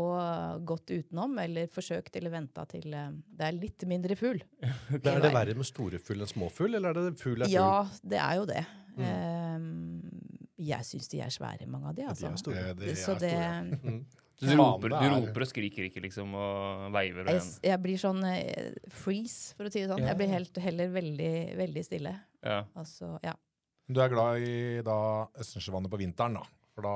Og 0.00 0.62
gått 0.64 0.88
utenom, 0.88 1.34
eller 1.42 1.66
forsøkt 1.68 2.14
eller 2.16 2.32
venta 2.32 2.62
til 2.70 2.94
eh, 2.96 3.10
det 3.36 3.44
er 3.44 3.56
litt 3.58 3.84
mindre 3.90 4.16
fugl. 4.16 4.38
Er 4.96 5.20
det 5.20 5.32
verre 5.34 5.56
med 5.58 5.68
store 5.68 5.98
fugl 6.00 6.24
enn 6.24 6.30
små 6.30 6.48
fugl, 6.48 6.78
eller 6.78 6.96
er 6.96 7.10
det 7.10 7.20
fugl 7.20 7.44
er 7.44 7.50
fugl? 7.50 7.58
Ja, 7.58 7.84
det 8.14 8.20
er 8.24 8.38
jo 8.40 8.46
det. 8.48 8.62
Um, 8.96 10.00
jeg 10.62 10.86
syns 10.88 11.08
de 11.12 11.20
er 11.24 11.32
svære, 11.32 11.66
mange 11.68 11.90
av 11.90 11.94
de. 11.96 12.02
de 12.04 12.08
Altså. 12.08 12.30
er 12.30 12.40
store. 12.40 12.64
Det, 12.72 12.76
det 12.80 12.90
er 12.94 13.00
Så 13.02 13.14
det 13.20 13.32
store. 13.36 13.94
Så 14.40 14.46
du 14.48 14.56
roper, 14.58 14.88
du 14.88 14.96
er- 14.96 15.12
roper 15.18 15.44
og 15.44 15.48
skriker 15.52 15.86
ikke, 15.90 16.00
liksom, 16.06 16.32
og 16.40 16.88
veiver 16.96 17.28
jeg, 17.34 17.42
jeg 17.68 17.80
blir 17.84 18.00
sånn 18.00 18.24
uh, 18.24 18.72
freeze, 18.88 19.52
for 19.58 19.68
å 19.68 19.72
si 19.72 19.82
det 19.84 19.90
sånn. 19.92 20.04
Jeg 20.08 20.18
blir 20.20 20.32
helt, 20.32 20.56
heller 20.64 20.92
veldig, 20.96 21.32
veldig 21.60 21.84
stille. 21.86 22.14
Ja. 22.42 22.62
Altså, 22.78 23.18
ja. 23.24 23.36
Du 23.92 24.00
er 24.00 24.08
glad 24.12 24.40
i 24.46 24.80
da 24.86 24.96
Østensjøvannet 25.42 25.92
på 25.92 26.00
vinteren, 26.00 26.40
da? 26.40 26.46
For 26.72 26.86
da 26.88 26.94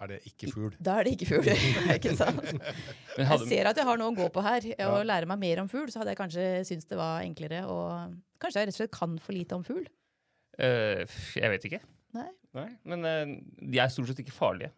er 0.00 0.10
det 0.14 0.18
ikke 0.30 0.48
fugl. 0.54 0.74
Da 0.80 0.94
er 1.00 1.04
det 1.08 1.12
ikke 1.16 1.28
fugl. 1.28 1.48
ikke 1.96 2.14
sant? 2.16 2.40
Men 3.18 3.26
Jeg 3.34 3.46
ser 3.50 3.70
at 3.70 3.80
jeg 3.80 3.86
har 3.90 4.00
noe 4.00 4.12
å 4.12 4.16
gå 4.16 4.28
på 4.32 4.42
her. 4.46 4.66
Og 4.88 4.98
Ja. 5.00 5.06
lære 5.12 5.28
meg 5.30 5.38
mer 5.42 5.62
om 5.64 5.68
fugl, 5.68 5.90
så 5.92 6.00
hadde 6.02 6.14
jeg 6.14 6.20
kanskje 6.22 6.48
syntes 6.68 6.88
det 6.90 6.98
var 7.00 7.22
enklere. 7.26 7.62
Og 7.68 8.14
kanskje 8.42 8.62
jeg 8.62 8.70
rett 8.70 8.76
og 8.78 8.80
slett 8.82 8.94
kan 8.96 9.16
for 9.22 9.36
lite 9.36 9.56
om 9.58 9.64
fugl. 9.66 9.86
Uh, 10.60 11.04
jeg 11.36 11.50
vet 11.54 11.66
ikke. 11.70 11.80
Nei. 12.16 12.28
Nei, 12.56 12.68
Men 12.90 13.04
uh, 13.06 13.34
de 13.62 13.78
er 13.78 13.92
stort 13.92 14.10
sett 14.10 14.24
ikke 14.24 14.34
farlige. 14.34 14.72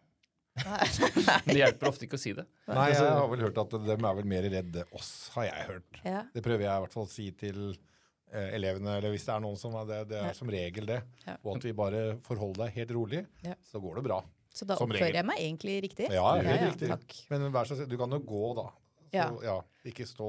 Nei. 0.60 0.84
Det 1.48 1.56
hjelper 1.56 1.88
ofte 1.88 2.04
ikke 2.04 2.18
å 2.18 2.20
si 2.20 2.34
det. 2.36 2.44
Nei, 2.68 2.90
jeg 2.92 3.00
har 3.06 3.24
vel 3.30 3.40
hørt 3.46 3.56
at 3.62 3.72
de 3.86 3.94
er 3.94 4.02
vel 4.18 4.26
mer 4.28 4.44
redde 4.52 4.82
oss, 4.92 5.30
har 5.38 5.46
jeg 5.48 5.64
hørt. 5.70 6.02
Ja. 6.04 6.26
Det 6.34 6.42
prøver 6.44 6.66
jeg 6.66 6.74
i 6.74 6.82
hvert 6.84 6.92
fall 6.98 7.06
å 7.06 7.12
si 7.14 7.30
til 7.40 7.60
eh, 7.70 8.50
elevene, 8.58 8.98
eller 8.98 9.14
hvis 9.14 9.24
det 9.24 9.32
er 9.32 9.40
noen 9.46 9.56
som 9.56 9.78
er 9.80 9.88
det. 9.88 10.00
Det 10.12 10.20
er 10.20 10.36
som 10.36 10.52
regel 10.52 10.90
det. 10.90 10.98
Ja. 11.24 11.38
Og 11.40 11.56
at 11.56 11.64
vi 11.64 11.72
bare 11.78 12.02
forholder 12.28 12.66
deg 12.66 12.76
helt 12.82 12.92
rolig, 12.98 13.22
Ja. 13.46 13.56
så 13.64 13.80
går 13.80 14.02
det 14.02 14.04
bra. 14.10 14.20
Så 14.52 14.66
da 14.68 14.76
oppfører 14.76 15.14
jeg 15.16 15.24
meg 15.24 15.38
egentlig 15.40 15.76
riktig. 15.86 16.08
Ja, 16.12 16.26
helt 16.36 16.46
Ja, 16.48 16.56
ja, 16.58 16.70
riktig. 16.70 16.88
takk. 16.92 17.14
Men 17.30 17.46
vær 17.54 17.64
så 17.68 17.76
snill, 17.78 17.88
du 17.88 17.96
kan 18.00 18.10
jo 18.12 18.18
gå, 18.20 18.42
da. 18.58 18.66
Så, 19.12 19.42
ja. 19.44 19.54
Ikke 19.88 20.06
stå 20.08 20.28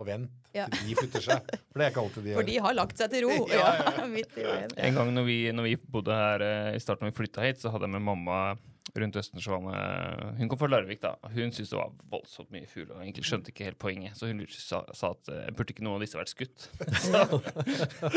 og 0.00 0.06
vent 0.08 0.30
Ja. 0.54 0.66
til 0.68 0.88
de 0.88 0.94
flytter 0.98 1.22
seg. 1.22 1.50
For 1.70 1.78
det 1.78 1.86
er 1.86 1.90
ikke 1.92 2.02
alltid 2.02 2.24
de 2.24 2.34
For 2.38 2.42
de 2.48 2.56
har 2.58 2.74
lagt 2.74 2.98
seg 2.98 3.10
til 3.12 3.26
ro. 3.28 3.46
Ja, 3.54 3.74
Ja, 3.98 4.06
midt 4.10 4.38
i 4.38 4.46
veien. 4.46 4.70
En 4.88 4.94
gang 4.98 5.12
når 5.14 5.24
vi, 5.28 5.36
når 5.54 5.68
vi 5.68 5.74
bodde 5.76 6.14
her 6.18 6.42
eh, 6.42 6.70
i 6.76 6.82
starten, 6.82 7.06
når 7.06 7.12
vi 7.14 7.18
flytta 7.22 7.44
hit, 7.46 7.60
så 7.62 7.70
hadde 7.74 7.86
jeg 7.86 7.94
med 7.94 8.02
mamma 8.02 8.38
rundt 8.94 9.16
Østensjøvannet. 9.18 10.36
Hun 10.38 10.48
kom 10.50 10.58
fra 10.60 10.68
Larvik, 10.70 11.00
da. 11.02 11.14
Hun 11.32 11.50
syntes 11.50 11.72
det 11.72 11.78
var 11.78 11.90
voldsomt 12.12 12.52
mye 12.54 12.68
fugl, 12.70 12.92
og 12.94 13.00
egentlig 13.02 13.24
skjønte 13.26 13.50
ikke 13.50 13.66
helt 13.66 13.78
poenget. 13.82 14.14
Så 14.18 14.28
hun 14.30 14.42
sa, 14.54 14.82
sa 14.94 15.10
at 15.16 15.30
eh, 15.34 15.48
burde 15.56 15.74
ikke 15.74 15.82
noen 15.86 15.98
av 15.98 16.04
disse 16.04 16.18
vært 16.20 16.30
skutt? 16.30 16.68
så, 17.02 17.24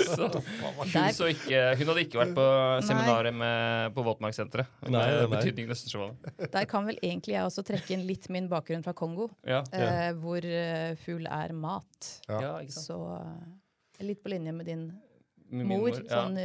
så 0.06 0.30
hun, 0.30 1.10
så 1.18 1.30
ikke, 1.34 1.64
hun 1.80 1.92
hadde 1.92 2.04
ikke 2.06 2.22
vært 2.22 2.36
på 2.38 2.48
seminaret 2.86 3.34
med, 3.36 3.92
på 3.98 4.06
Våtmarkssenteret. 4.06 4.78
Betydningen 4.86 5.72
av 5.72 5.78
Østensjøvannet. 5.78 6.46
Der 6.54 6.70
kan 6.70 6.86
vel 6.90 7.02
egentlig 7.02 7.38
jeg 7.38 7.50
også 7.50 7.66
trekke 7.68 7.96
inn 7.98 8.06
litt 8.10 8.30
min 8.34 8.50
bakgrunn 8.52 8.86
fra 8.86 8.94
Kongo, 8.98 9.32
Ja. 9.48 9.64
eh, 9.74 10.12
hvor 10.22 10.46
eh, 10.46 10.94
fugl 11.02 11.26
er 11.26 11.54
mat. 11.58 12.12
Ja. 12.30 12.38
ja, 12.42 12.54
ikke 12.62 12.78
sant. 12.78 12.92
Så 12.92 13.00
eh, 13.18 14.06
litt 14.06 14.22
på 14.22 14.30
linje 14.30 14.54
med 14.54 14.70
din 14.70 14.88
mor. 15.50 15.66
mor, 15.74 15.90
ja. 15.90 16.22
Sånn, 16.22 16.38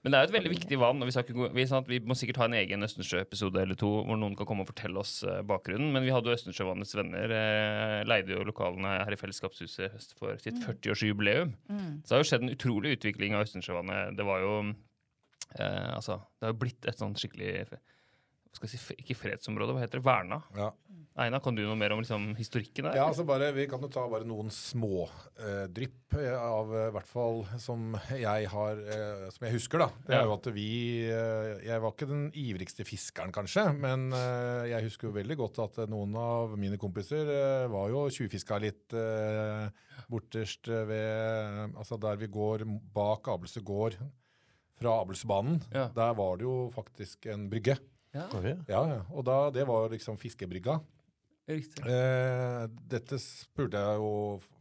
Men 0.00 0.12
det 0.12 0.16
er 0.16 0.22
jo 0.24 0.30
et 0.30 0.34
veldig 0.38 0.52
viktig 0.54 0.78
vann. 0.80 1.02
og 1.02 1.08
Vi, 1.08 1.12
skal 1.12 1.26
ikke 1.26 1.36
gå, 1.36 1.48
vi, 1.56 1.64
sånn 1.68 1.82
at 1.82 1.90
vi 1.90 1.98
må 2.08 2.16
sikkert 2.16 2.40
ha 2.40 2.46
en 2.48 2.56
egen 2.56 2.86
Østensjø-episode 2.86 3.60
eller 3.60 3.76
to 3.78 3.90
hvor 4.08 4.16
noen 4.16 4.36
kan 4.38 4.48
komme 4.48 4.64
og 4.64 4.70
fortelle 4.70 5.02
oss 5.02 5.18
eh, 5.28 5.42
bakgrunnen. 5.46 5.90
Men 5.92 6.06
vi 6.06 6.14
hadde 6.14 6.32
jo 6.32 6.36
Østensjøvannets 6.38 6.96
venner. 6.96 7.34
Eh, 7.36 7.96
leide 8.08 8.32
jo 8.32 8.46
lokalene 8.48 8.94
her 9.02 9.12
i 9.12 9.20
Fellesskapshuset 9.20 9.84
i 9.86 9.90
høst 9.92 10.16
for 10.16 10.40
sitt 10.40 10.56
40-årsjubileum. 10.64 11.52
mm. 11.68 11.90
Så 12.00 12.14
det 12.14 12.16
har 12.16 12.24
jo 12.24 12.30
skjedd 12.32 12.46
en 12.46 12.54
utrolig 12.54 12.96
utvikling 12.96 13.36
av 13.36 13.44
Østensjøvannet. 13.44 14.16
Det 14.16 14.28
var 14.28 14.44
jo 14.46 14.54
eh, 14.70 15.90
Altså, 15.92 16.20
det 16.38 16.48
har 16.48 16.54
jo 16.56 16.62
blitt 16.64 16.88
et 16.88 17.04
sånn 17.04 17.18
skikkelig 17.20 17.52
hva 17.70 18.56
skal 18.56 18.66
jeg 18.66 18.80
si, 18.82 18.96
Ikke 19.04 19.18
fredsområde, 19.20 19.76
hva 19.76 19.84
heter 19.84 20.00
det? 20.00 20.06
Verna. 20.08 20.40
Ja. 20.56 20.72
Eina, 21.20 21.36
kan 21.44 21.52
du 21.56 21.60
noe 21.66 21.76
mer 21.76 21.92
om 21.92 22.00
liksom, 22.00 22.30
historikken 22.38 22.86
der? 22.88 22.94
Ja, 22.96 23.04
altså 23.10 23.26
bare, 23.28 23.50
Vi 23.52 23.66
kan 23.68 23.82
jo 23.84 23.90
ta 23.92 24.06
bare 24.08 24.24
noen 24.24 24.48
små 24.54 25.02
eh, 25.36 25.66
eh, 25.68 26.36
av 26.40 26.70
eh, 26.72 26.86
hvert 26.94 27.08
fall 27.10 27.42
som 27.60 27.90
jeg 28.08 28.46
har 28.48 28.78
eh, 28.80 29.26
Som 29.34 29.44
jeg 29.44 29.56
husker, 29.58 29.82
da. 29.84 29.88
Det 30.06 30.14
er 30.16 30.22
Ja. 30.22 30.28
jo 30.30 30.36
at 30.38 30.48
vi 30.56 30.68
eh, 31.12 31.50
Jeg 31.66 31.82
var 31.84 31.92
ikke 31.92 32.08
den 32.08 32.22
ivrigste 32.32 32.86
fiskeren, 32.88 33.34
kanskje, 33.36 33.66
men 33.76 34.08
eh, 34.16 34.70
jeg 34.72 34.86
husker 34.88 35.10
jo 35.10 35.16
veldig 35.18 35.36
godt 35.42 35.60
at 35.66 35.82
eh, 35.84 35.90
noen 35.92 36.16
av 36.16 36.54
mine 36.60 36.78
kompiser 36.80 37.28
eh, 37.34 37.66
var 37.68 37.90
jo 37.92 38.06
tjuvfiska 38.16 38.56
litt 38.64 38.96
eh, 38.96 39.68
borterst 40.10 40.70
ved 40.88 41.76
Altså 41.76 42.00
der 42.00 42.16
vi 42.22 42.30
går 42.32 42.64
bak 42.96 43.28
Abelsø 43.28 43.60
gård 43.60 43.98
fra 44.80 44.94
Abelsbanen. 45.02 45.60
Ja. 45.74 45.90
Der 45.92 46.14
var 46.16 46.38
det 46.40 46.46
jo 46.48 46.70
faktisk 46.72 47.26
en 47.28 47.50
brygge. 47.52 47.76
Ja. 48.16 48.24
Ja, 48.40 48.80
ja. 48.88 49.02
Og 49.12 49.26
da, 49.28 49.50
det 49.52 49.66
var 49.68 49.90
liksom 49.92 50.16
fiskebrygga. 50.18 50.78
Riktig. 51.50 51.84
Eh, 51.86 52.66
dette 52.94 53.18
spurte 53.22 53.80
jeg 53.82 54.00
jo 54.02 54.12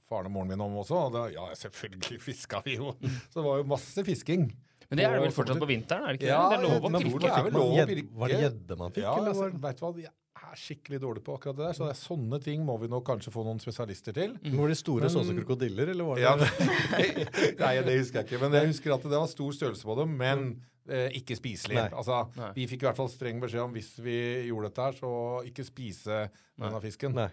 faren 0.09 0.25
og 0.25 0.33
moren 0.33 0.49
min 0.49 0.61
om 0.65 0.77
også, 0.81 0.97
og 1.07 1.13
da, 1.13 1.27
ja, 1.33 1.45
selvfølgelig 1.55 2.17
fiska 2.27 2.63
vi 2.65 2.79
jo. 2.79 2.95
Så 3.29 3.39
det 3.39 3.45
var 3.45 3.61
jo 3.61 3.67
masse 3.69 4.03
fisking. 4.07 4.47
Men 4.89 4.97
det 4.97 5.03
er 5.05 5.11
det 5.19 5.21
vel 5.27 5.33
fortsatt 5.35 5.59
på 5.61 5.67
vinteren? 5.69 6.01
er 6.09 6.15
det 6.15 6.23
ikke 6.23 6.31
Ja, 6.31 6.39
det? 6.49 6.57
Det 6.57 6.57
er 6.57 6.63
lov 6.65 6.87
å 6.87 6.89
pirke. 6.97 7.19
det 7.21 7.29
er 7.29 7.43
vel 7.45 7.53
lov 7.53 7.67
å 7.67 7.75
gjed- 7.77 7.91
pirke. 7.93 8.15
Var 8.23 8.31
det 8.33 8.39
gjedde 8.41 8.77
man 8.79 8.95
fikk, 8.95 9.03
Ja, 9.05 9.11
eller 9.19 9.35
altså, 9.35 9.49
vet 9.67 9.77
du 9.77 9.83
hva, 9.85 9.91
jeg 10.01 10.09
er 10.49 10.57
skikkelig 10.57 10.99
dårlig 11.03 11.21
på 11.27 11.35
akkurat 11.37 11.57
det 11.59 11.65
der, 11.67 11.75
så 11.77 11.85
det 11.85 11.91
er 11.93 11.99
sånne 11.99 12.39
ting 12.41 12.63
må 12.65 12.79
vi 12.81 12.87
nok 12.89 13.03
kanskje 13.05 13.29
få 13.35 13.43
noen 13.45 13.59
spesialister 13.61 14.15
til. 14.17 14.33
Var 14.49 14.71
de 14.73 14.77
store 14.79 15.05
Men- 15.05 15.13
sånn 15.13 15.27
som 15.29 15.37
krokodiller, 15.43 15.91
eller 15.93 16.07
var 16.09 16.15
det 16.17 16.25
Ja, 16.25 16.33
det, 16.41 16.49
nei, 17.61 17.73
det 17.85 17.99
husker 17.99 18.23
jeg 18.23 18.25
ikke, 18.31 18.41
men 18.41 18.57
jeg 18.57 18.71
husker 18.73 18.95
at 18.97 19.05
det 19.05 19.13
var 19.21 19.29
stor 19.29 19.51
størrelse 19.59 19.85
på 19.85 19.99
dem, 20.01 20.17
men 20.17 20.47
eh, 20.91 21.09
ikke 21.19 21.37
spiselig. 21.39 21.77
Nei. 21.79 21.89
Altså, 21.91 22.23
Nei. 22.37 22.53
vi 22.57 22.67
fikk 22.71 22.83
i 22.83 22.89
hvert 22.89 22.99
fall 22.99 23.11
streng 23.11 23.41
beskjed 23.43 23.65
om 23.65 23.75
hvis 23.75 23.93
vi 24.03 24.17
gjorde 24.49 24.71
dette 24.71 24.87
her, 24.87 24.97
så 24.99 25.11
ikke 25.49 25.67
spise 25.67 26.23
denne 26.59 26.81
fisken. 26.83 27.15
Nei. 27.17 27.29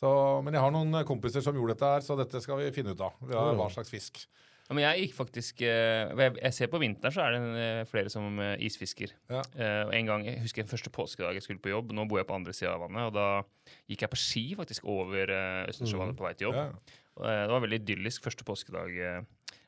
Så, 0.00 0.10
men 0.44 0.56
jeg 0.56 0.64
har 0.64 0.72
noen 0.72 1.02
kompiser 1.08 1.44
som 1.44 1.56
gjorde 1.56 1.76
dette 1.76 1.90
her, 1.94 2.04
så 2.04 2.16
dette 2.16 2.40
skal 2.40 2.62
vi 2.62 2.70
finne 2.72 2.94
ut 2.96 3.02
av. 3.04 3.18
Ja, 3.28 3.50
har 3.50 3.58
hva 3.58 3.68
slags 3.72 3.92
fisk. 3.92 4.22
Ja, 4.70 4.76
men 4.78 4.84
jeg 4.84 5.02
gikk 5.02 5.16
faktisk 5.16 5.64
eh, 5.66 6.12
jeg, 6.14 6.54
ser 6.54 6.68
på 6.70 6.78
vinteren 6.78 7.10
så 7.10 7.24
er 7.24 7.34
det 7.34 7.40
eh, 7.58 7.80
flere 7.90 8.12
som 8.12 8.38
eh, 8.38 8.52
isfisker. 8.62 9.10
Ja. 9.26 9.42
Eh, 9.58 9.90
en 9.98 10.06
gang, 10.06 10.24
Jeg 10.28 10.44
husker 10.44 10.62
den 10.62 10.70
første 10.70 10.92
påskedag 10.94 11.34
jeg 11.34 11.42
skulle 11.42 11.62
på 11.64 11.72
jobb. 11.72 11.90
Nå 11.90 12.04
bor 12.06 12.20
jeg 12.20 12.28
på 12.28 12.36
andre 12.36 12.54
sida 12.54 12.76
av 12.76 12.84
vannet. 12.84 13.10
Og 13.10 13.16
da 13.16 13.74
gikk 13.90 14.06
jeg 14.06 14.12
på 14.12 14.20
ski 14.22 14.44
faktisk 14.60 14.86
over 14.86 15.34
Østensjøvannet 15.72 16.14
på 16.14 16.28
vei 16.28 16.32
til 16.38 16.52
jobb. 16.52 16.60
Ja. 16.62 17.00
Eh, 17.18 17.42
det 17.44 17.50
var 17.50 17.64
veldig 17.66 17.80
idyllisk 17.82 18.24
første 18.28 18.46
påskedag. 18.46 18.94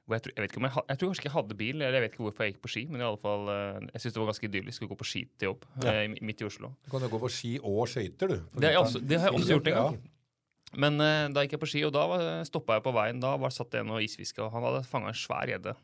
Eh, 0.02 0.06
hvor 0.06 0.16
jeg, 0.18 0.22
tror, 0.22 0.32
jeg, 0.34 0.42
vet 0.42 0.50
ikke 0.52 0.60
om 0.60 0.66
jeg, 0.68 0.74
jeg 0.88 0.98
tror 0.98 1.08
kanskje 1.12 1.22
ikke 1.22 1.30
jeg 1.30 1.36
hadde 1.36 1.54
bil, 1.58 1.76
eller 1.82 1.92
jeg 1.98 2.02
vet 2.02 2.12
ikke 2.16 2.24
hvorfor 2.26 2.44
jeg 2.44 2.52
gikk 2.54 2.62
på 2.62 2.72
ski. 2.74 2.82
Men 2.90 3.00
i 3.00 3.04
alle 3.06 3.20
fall, 3.22 3.44
eh, 3.48 3.80
jeg 3.92 4.00
syntes 4.02 4.14
det 4.16 4.22
var 4.22 4.30
ganske 4.32 4.48
idyllisk 4.50 4.82
å 4.82 4.88
gå 4.90 4.98
på 4.98 5.06
ski 5.08 5.22
til 5.38 5.48
jobb 5.52 5.66
Ja. 5.84 5.92
eh, 5.92 6.16
midt 6.20 6.42
i 6.42 6.44
Oslo. 6.48 6.72
Du 6.84 6.90
kan 6.90 7.00
jo 7.06 7.08
gå 7.08 7.20
på 7.22 7.30
ski 7.30 7.52
og 7.62 7.86
skøyter, 7.88 8.28
du. 8.28 8.40
Det 8.58 8.64
har 8.64 8.72
jeg 8.72 8.82
også, 8.82 9.00
det 9.06 9.20
har 9.20 9.30
jeg 9.30 9.38
også 9.40 9.54
gjort 9.56 9.66
en 9.70 9.72
Ja. 9.76 9.84
gang. 9.90 10.02
Men 10.74 11.00
eh, 11.00 11.28
da 11.28 11.42
gikk 11.44 11.52
jeg 11.52 11.60
på 11.60 11.68
ski, 11.68 11.84
og 11.84 11.92
da 11.92 12.42
stoppa 12.48 12.78
jeg 12.78 12.82
på 12.82 12.92
veien. 12.96 13.20
Da 13.20 13.36
var, 13.36 13.50
satt 13.50 13.70
det 13.70 13.80
en 13.80 13.90
og 13.90 14.02
isfiska, 14.02 14.42
og 14.46 14.52
han 14.52 14.62
hadde 14.64 14.84
fanga 14.88 15.08
en 15.12 15.14
svær 15.14 15.46
gjedde. 15.46 15.74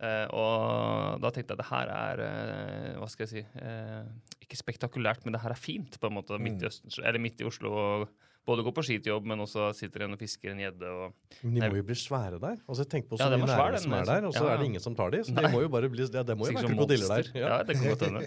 Eh, 0.00 0.26
og 0.36 1.20
da 1.22 1.30
tenkte 1.32 1.54
jeg 1.54 1.60
det 1.62 1.66
her 1.70 1.88
er 1.88 2.20
eh, 2.20 2.96
Hva 3.00 3.06
skal 3.08 3.24
jeg 3.24 3.30
si 3.30 3.42
eh, 3.64 4.02
Ikke 4.44 4.58
spektakulært, 4.60 5.22
men 5.24 5.32
det 5.32 5.40
her 5.40 5.54
er 5.54 5.56
fint, 5.56 5.96
på 5.98 6.10
en 6.10 6.16
måte. 6.18 6.36
Midt 6.36 6.60
i, 6.60 6.66
Østen, 6.68 6.92
eller 7.02 7.18
midt 7.22 7.40
i 7.40 7.46
Oslo. 7.48 7.72
Og 7.72 8.08
både 8.46 8.62
gå 8.66 8.72
på 8.76 8.84
skitjobb, 8.86 9.26
men 9.26 9.42
også 9.42 9.68
sitter 9.74 10.04
igjen 10.04 10.14
og 10.14 10.20
fisker 10.20 10.52
en 10.52 10.60
gjedde. 10.62 10.90
og 10.92 11.40
Men 11.42 11.56
de 11.58 11.70
må 11.72 11.80
jo 11.80 11.86
bli 11.88 11.96
svære 11.98 12.38
der. 12.42 12.60
Altså, 12.68 12.86
tenk 12.86 13.08
på 13.10 13.18
så 13.18 13.26
Ja, 13.26 13.36
mye 13.36 13.48
næring 13.50 13.74
den, 13.74 13.82
som 13.82 13.92
er 13.96 13.98
altså. 14.04 14.12
der, 14.12 14.26
og 14.28 14.36
så 14.36 14.44
Ja, 14.44 14.52
er 14.52 14.62
det 14.62 14.68
ingen 14.70 14.84
som 14.84 14.94
tar 14.98 15.10
de. 15.10 15.24
Så 15.26 15.34
det 15.34 15.50
må 15.52 15.62
jo 15.64 15.72
bare 15.72 15.90
bli, 15.90 16.06
ja, 16.06 16.22
det 16.22 16.38
må 16.38 16.46
jo 16.46 16.54
være 16.54 16.70
krokodiller 16.70 17.08
der. 17.16 17.32
Ja. 17.34 17.62
det 17.66 17.76
kan 17.76 17.90
godt 17.90 18.06
hende. 18.06 18.22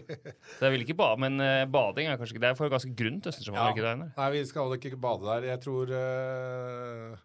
Så 0.60 0.68
jeg 0.68 0.72
vil 0.76 0.86
ikke 0.88 0.98
bade, 1.00 1.18
men 1.24 1.40
uh, 1.40 1.64
bading 1.72 2.12
er 2.12 2.20
kanskje 2.20 2.36
ikke 2.36 2.44
Det 2.46 2.52
er 2.52 2.60
for 2.60 2.70
ganske 2.76 2.94
grunt 2.96 3.32
Østersjøvann, 3.32 3.64
Ja. 3.64 3.72
ikke 3.74 3.88
det? 3.88 4.12
Nei, 4.18 4.30
vi 4.36 4.46
skal 4.46 4.78
ikke 4.80 5.02
bade 5.08 5.26
der. 5.32 5.50
Jeg 5.54 5.60
tror 5.66 5.96
uh 5.96 7.18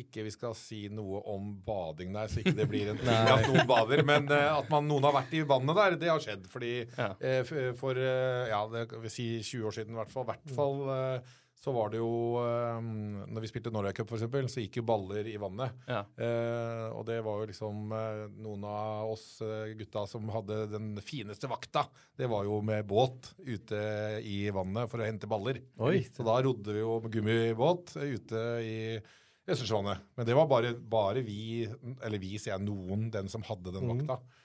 ikke 0.00 0.22
vi 0.22 0.30
skal 0.30 0.52
si 0.54 0.84
noe 0.92 1.18
om 1.32 1.48
bading 1.66 2.12
der, 2.14 2.30
så 2.30 2.42
ikke 2.42 2.54
det 2.54 2.66
blir 2.70 2.92
en 2.92 3.00
ting 3.00 3.10
at 3.34 3.46
noen 3.48 3.66
bader. 3.66 4.04
Men 4.06 4.28
uh, 4.30 4.60
at 4.60 4.70
man, 4.70 4.86
noen 4.86 5.06
har 5.08 5.16
vært 5.16 5.34
i 5.34 5.42
vannet 5.42 5.80
der, 5.80 5.96
det 6.04 6.12
har 6.12 6.22
skjedd. 6.22 6.46
Fordi 6.50 6.72
Ja. 6.94 7.08
uh, 7.18 7.72
for 7.78 7.98
uh, 7.98 8.46
ja, 8.50 8.60
det 8.70 8.86
vil 9.02 9.10
si 9.12 9.26
20 9.42 9.66
år 9.66 9.76
siden 9.80 9.96
i 9.96 10.00
hvert 10.00 10.12
fall, 10.12 10.28
i 10.28 10.30
hvert 10.30 10.54
fall 10.54 10.82
så 11.60 11.72
var 11.76 11.90
det 11.92 11.98
jo 12.00 12.40
eh, 12.40 12.78
Når 13.28 13.44
vi 13.44 13.50
spilte 13.50 13.72
Norway 13.72 13.92
Cup, 13.96 14.08
f.eks., 14.08 14.52
så 14.54 14.62
gikk 14.62 14.78
jo 14.80 14.86
baller 14.88 15.26
i 15.28 15.36
vannet. 15.40 15.76
Ja. 15.90 16.00
Eh, 16.16 16.86
og 16.96 17.04
det 17.08 17.18
var 17.26 17.42
jo 17.42 17.50
liksom 17.50 17.92
eh, 17.92 18.22
noen 18.40 18.64
av 18.64 19.12
oss 19.12 19.26
eh, 19.44 19.74
gutta 19.76 20.06
som 20.08 20.28
hadde 20.32 20.62
den 20.72 20.94
fineste 21.04 21.50
vakta. 21.50 21.84
Det 22.16 22.30
var 22.32 22.48
jo 22.48 22.62
med 22.64 22.88
båt 22.88 23.34
ute 23.44 23.80
i 24.24 24.42
vannet 24.56 24.88
for 24.88 25.02
å 25.02 25.08
hente 25.08 25.28
baller. 25.28 25.60
Oi. 25.84 26.00
Så 26.08 26.24
da 26.24 26.38
rodde 26.40 26.76
vi 26.76 26.80
jo 26.80 26.96
med 27.04 27.12
gummibåt 27.12 27.92
ute 28.00 28.44
i 28.64 28.76
Østersjøvannet. 29.50 30.08
Men 30.16 30.28
det 30.28 30.36
var 30.38 30.48
bare, 30.48 30.72
bare 30.80 31.24
vi, 31.26 31.66
eller 32.00 32.22
vi 32.22 32.38
sier 32.38 32.54
jeg 32.54 32.64
noen, 32.64 33.10
den 33.12 33.28
som 33.28 33.44
hadde 33.44 33.74
den 33.74 33.84
vakta. 33.84 34.16
vakta. 34.16 34.38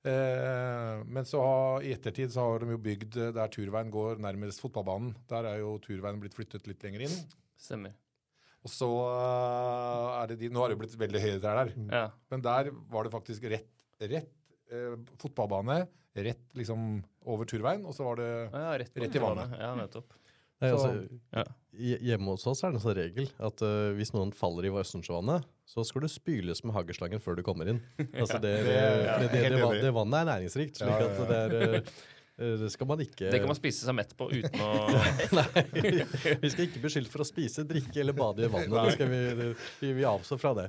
Eh, 0.00 1.02
men 1.04 1.26
så 1.28 1.42
har, 1.44 1.82
i 1.84 1.92
ettertid 1.92 2.32
så 2.32 2.46
har 2.46 2.62
de 2.62 2.72
jo 2.72 2.80
bygd 2.80 3.18
eh, 3.20 3.32
der 3.36 3.50
turveien 3.52 3.90
går 3.92 4.20
nærmest 4.24 4.62
fotballbanen. 4.64 5.12
Der 5.28 5.48
er 5.50 5.60
jo 5.60 5.74
turveien 5.84 6.20
blitt 6.22 6.36
flyttet 6.36 6.68
litt 6.70 6.84
lenger 6.86 7.04
inn. 7.08 7.18
Stemmer. 7.60 7.92
Og 8.64 8.72
så 8.72 8.88
eh, 8.88 10.06
er 10.20 10.32
det 10.32 10.38
de 10.42 10.50
Nå 10.52 10.62
har 10.64 10.72
det 10.72 10.80
blitt 10.80 10.96
veldig 11.00 11.24
høyere 11.24 11.42
der. 11.44 11.72
Ja. 11.92 12.04
Men 12.32 12.44
der 12.44 12.72
var 12.92 13.06
det 13.06 13.12
faktisk 13.12 13.44
rett, 13.52 13.72
rett 14.00 14.32
eh, 14.72 14.96
fotballbane, 15.20 15.82
rett 16.16 16.56
liksom 16.58 17.02
over 17.28 17.48
turveien, 17.48 17.84
og 17.84 17.96
så 17.96 18.08
var 18.08 18.20
det 18.20 18.30
Ja, 18.32 18.72
rett, 18.80 18.96
Rett 19.04 19.20
i 19.20 19.22
vannet. 19.22 19.52
Ja, 19.60 19.74
nettopp. 19.78 20.16
Nei, 20.60 20.72
altså, 20.74 20.94
Ja. 21.32 21.44
Hjemme 21.80 22.34
hos 22.34 22.44
oss 22.50 22.60
er 22.64 22.72
det 22.72 22.80
en 22.80 22.82
sånn 22.82 22.96
regel 22.98 23.28
at 23.40 23.62
uh, 23.64 23.92
hvis 23.96 24.10
noen 24.12 24.32
faller 24.36 24.66
i 24.66 24.72
Østersjøvannet, 24.74 25.46
så 25.70 25.84
skal 25.86 26.02
du 26.02 26.10
spyles 26.10 26.64
med 26.66 26.74
hageslangen 26.74 27.20
før 27.22 27.36
du 27.38 27.44
kommer 27.46 27.68
inn. 27.70 27.82
Altså 28.20 28.40
det, 28.42 28.54
det, 28.66 28.78
Ja, 28.78 29.18
det, 29.22 29.28
det, 29.30 29.82
det 29.84 29.92
vannet 29.94 30.22
er 30.24 30.32
næringsrikt, 30.32 30.80
slik 30.80 30.90
Ja, 30.90 31.04
ja, 31.04 31.10
at 31.12 31.28
det 31.30 31.36
er 31.36 31.54
øh, 31.54 31.92
øh, 32.40 32.54
Det 32.64 32.70
skal 32.74 32.88
man 32.90 33.02
ikke 33.04 33.30
Det 33.30 33.38
kan 33.42 33.50
man 33.52 33.58
spise 33.58 33.86
seg 33.86 33.94
mett 33.94 34.16
på 34.18 34.26
uten 34.32 34.64
å 34.64 34.70
Nei, 35.38 35.46
vi 36.42 36.50
skal 36.50 36.66
ikke 36.66 36.82
beskyldt 36.82 37.12
for 37.12 37.22
å 37.22 37.28
spise, 37.28 37.62
drikke 37.70 38.02
eller 38.02 38.16
bade 38.18 38.48
i 38.48 38.50
vannet. 38.50 38.74
Det 38.74 38.96
skal 38.96 39.12
vi, 39.12 39.52
vi, 39.84 39.92
vi 40.00 40.08
avstår 40.10 40.42
fra 40.42 40.54
det. 40.58 40.66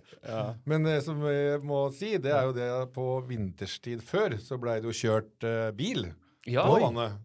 Men 0.70 0.86
det 0.86 1.00
som 1.08 1.24
jeg 1.25 1.63
må 1.65 1.81
si, 1.98 2.13
det 2.22 2.36
er 2.38 2.51
jo 2.51 2.55
det 2.60 2.70
at 2.75 2.93
på 2.93 3.08
vinterstid 3.29 4.05
før 4.05 4.38
så 4.43 4.62
blei 4.62 4.77
det 4.84 4.91
jo 4.91 4.98
kjørt 5.01 5.48
eh, 5.50 5.70
bil 5.77 6.05
Ja, 6.46 6.67
på 6.70 6.77
vannet. 6.86 7.17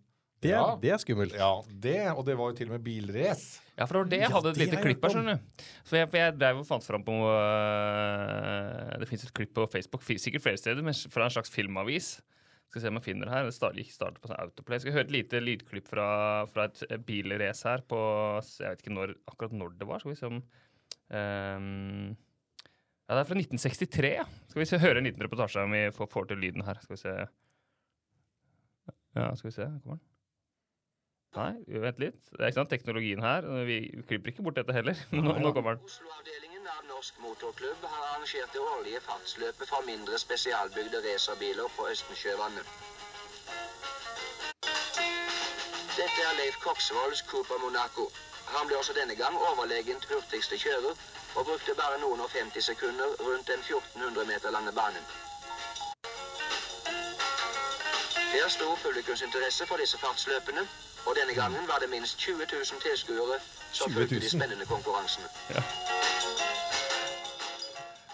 Det, 0.46 0.54
Ja. 0.54 0.64
det 0.80 0.92
er 0.94 1.02
skummelt. 1.02 1.34
Ja, 1.36 1.52
det, 1.86 1.96
og 2.14 2.22
det 2.28 2.36
var 2.38 2.52
jo 2.52 2.56
til 2.58 2.70
og 2.70 2.76
med 2.76 2.84
bilrace. 2.86 3.60
Ja, 3.76 3.84
for 3.84 3.98
det 3.98 4.00
var 4.00 4.10
det 4.12 4.20
jeg 4.22 4.30
Ja, 4.32 4.40
et 4.50 4.60
lite 4.62 4.78
klipp 4.80 5.02
her, 5.04 5.12
skjønner 5.12 5.36
du. 5.36 5.64
For 5.84 5.98
jeg, 5.98 6.08
for 6.08 6.20
jeg 6.22 6.36
drev 6.38 6.62
og 6.62 6.68
fant 6.68 6.86
fram 6.86 7.02
på 7.04 7.16
uh, 7.28 8.94
Det 9.02 9.08
fins 9.10 9.26
et 9.26 9.34
klipp 9.36 9.52
på 9.58 9.66
Facebook, 9.68 10.06
sikkert 10.06 10.46
flere 10.46 10.60
steder, 10.60 10.82
men 10.86 10.96
fra 11.12 11.26
en 11.26 11.34
slags 11.34 11.52
filmavis. 11.52 12.14
Skal 12.70 12.82
se 12.82 12.90
om 12.90 12.98
jeg 12.98 13.06
finner 13.06 13.28
det 13.28 13.34
her. 13.34 13.50
Det 13.50 13.82
gikk 13.84 13.92
startet 13.94 14.22
på 14.22 14.30
sånn 14.30 14.40
Autoplay. 14.42 14.80
Skal 14.80 14.90
vi 14.90 14.96
høre 14.96 15.06
et 15.06 15.14
lite 15.14 15.42
lydklipp 15.44 15.86
fra, 15.88 16.08
fra 16.50 16.66
et 16.66 17.04
bilrace 17.06 17.68
her 17.68 17.84
på 17.88 18.00
Jeg 18.58 18.72
vet 18.72 18.82
ikke 18.82 18.96
når, 18.96 19.14
akkurat 19.30 19.54
når 19.54 19.76
det 19.78 19.88
var. 19.88 20.02
Skal 20.02 20.14
vi 20.14 20.18
se 20.18 20.30
om 20.30 20.40
um, 20.40 22.16
Ja, 23.06 23.14
det 23.14 23.20
er 23.22 23.28
fra 23.28 23.38
1963, 23.38 24.10
ja. 24.18 24.26
Skal 24.50 24.64
vi 24.64 24.66
se, 24.72 24.80
høre 24.82 24.98
en 24.98 25.06
liten 25.06 25.22
reportasje 25.22 25.62
om 25.62 25.76
vi 25.76 25.84
får, 25.94 26.10
får 26.10 26.32
til 26.32 26.42
lyden 26.42 26.66
her. 26.66 26.80
Skal 26.82 26.96
vi 26.96 27.02
se 27.04 27.14
Ja, 29.16 29.30
skal 29.38 29.52
vi 29.52 29.56
se. 29.60 29.70
Kommer 29.84 30.00
den? 30.00 30.04
Nei, 31.36 31.52
vent 31.82 31.98
litt. 32.00 32.18
Det 32.32 32.40
er 32.40 32.50
ikke 32.50 32.60
sant 32.60 32.70
teknologien 32.72 33.22
her. 33.24 33.46
Vi 33.68 33.78
klipper 34.08 34.32
ikke 34.32 34.44
bort 34.46 34.56
dette 34.56 34.72
heller. 34.76 35.00
Nå, 35.16 35.34
nå 35.42 35.52
kommer 35.56 35.76
den. 35.76 35.88
Oslo-avdelingen 35.90 36.68
av 36.72 36.86
Norsk 36.90 37.18
Motorklubb 37.24 37.84
har 37.84 38.06
arrangert 38.12 38.54
det 38.54 38.62
årlige 38.62 39.02
fartsløpet 39.04 39.72
for 39.72 39.88
mindre 39.88 40.20
spesialbygde 40.22 41.02
racerbiler 41.04 41.68
på 41.76 41.88
Østensjøvannet. 41.92 42.72
Dette 45.96 46.24
er 46.28 46.34
Leif 46.40 46.56
Koksvolds 46.64 47.22
Cooper 47.28 47.60
Monaco. 47.64 48.08
Han 48.54 48.66
ble 48.68 48.76
også 48.78 48.94
denne 48.96 49.14
gang 49.18 49.36
overlegent 49.50 50.04
hurtigste 50.10 50.58
kjører, 50.60 50.94
og 51.36 51.46
brukte 51.48 51.74
bare 51.80 52.00
noen 52.00 52.20
og 52.24 52.30
50 52.32 52.68
sekunder 52.70 53.16
rundt 53.26 53.48
den 53.52 53.60
1400 53.64 54.28
meter 54.32 54.52
lange 54.56 54.72
banen. 54.72 55.04
Det 58.32 58.40
er 58.44 58.52
stor 58.58 58.74
publikumsinteresse 58.84 59.66
for 59.66 59.80
disse 59.82 59.98
fartsløpene, 59.98 60.64
og 61.06 61.14
denne 61.18 61.34
gangen 61.38 61.62
var 61.70 61.78
det 61.82 61.90
minst 61.92 62.18
20 62.18 62.46
000 62.52 62.82
tilskuere 62.82 63.38
som 63.72 63.92
fulgte 63.94 64.20
de 64.20 64.30
spennende 64.30 64.66
konkurransene. 64.66 65.28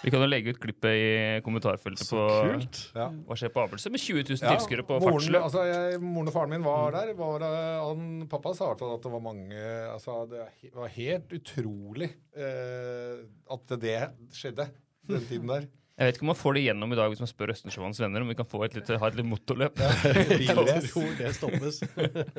Vi 0.02 0.10
kan 0.10 0.18
jo 0.24 0.26
legge 0.26 0.50
ut 0.50 0.58
klippet 0.58 0.96
i 0.98 1.10
kommentarfeltet 1.46 2.08
Så 2.08 2.18
på 2.18 2.38
kult. 2.48 2.78
Ja. 2.98 3.06
hva 3.28 3.36
skjer 3.38 3.52
på 3.54 3.62
Abelse 3.62 3.92
med 3.94 4.02
20 4.02 4.24
000 4.32 4.40
Ja, 4.40 4.54
tilskuere 4.56 4.82
på 4.88 4.96
moren, 4.98 5.14
fartsløp. 5.14 5.44
altså, 5.46 5.62
jeg, 5.68 6.00
moren 6.02 6.30
og 6.32 6.34
faren 6.34 6.54
min 6.56 6.64
var 6.66 6.96
der. 6.96 7.12
Var, 7.20 7.44
han, 7.86 8.08
pappa 8.30 8.50
sa 8.58 8.66
i 8.66 8.72
hvert 8.72 8.82
fall 8.82 8.96
at 8.96 9.06
det 9.06 9.12
var 9.12 9.22
mange 9.28 9.60
altså, 9.92 10.16
Det 10.32 10.72
var 10.74 10.90
helt 10.96 11.36
utrolig 11.38 12.10
eh, 12.34 13.22
at 13.56 13.76
det 13.86 14.00
skjedde 14.34 14.66
den 15.12 15.30
tiden 15.30 15.54
der. 15.54 15.70
Jeg 15.92 16.08
vet 16.08 16.16
ikke 16.16 16.24
om 16.24 16.30
man 16.32 16.38
får 16.38 16.56
det 16.56 16.62
gjennom 16.64 16.94
i 16.94 16.96
dag 16.98 17.10
hvis 17.12 17.20
man 17.20 17.30
spør 17.30 17.52
Østensjøvannens 17.52 18.00
venner 18.00 18.24
om 18.24 18.30
vi 18.32 18.36
kan 18.38 18.48
få 18.48 18.62
et 18.66 18.76
lite, 18.78 18.96
ha 18.98 19.10
et 19.10 19.18
litt 19.18 19.28
motorløp. 19.28 19.76
Det 21.20 21.32
stoppes. 21.36 21.82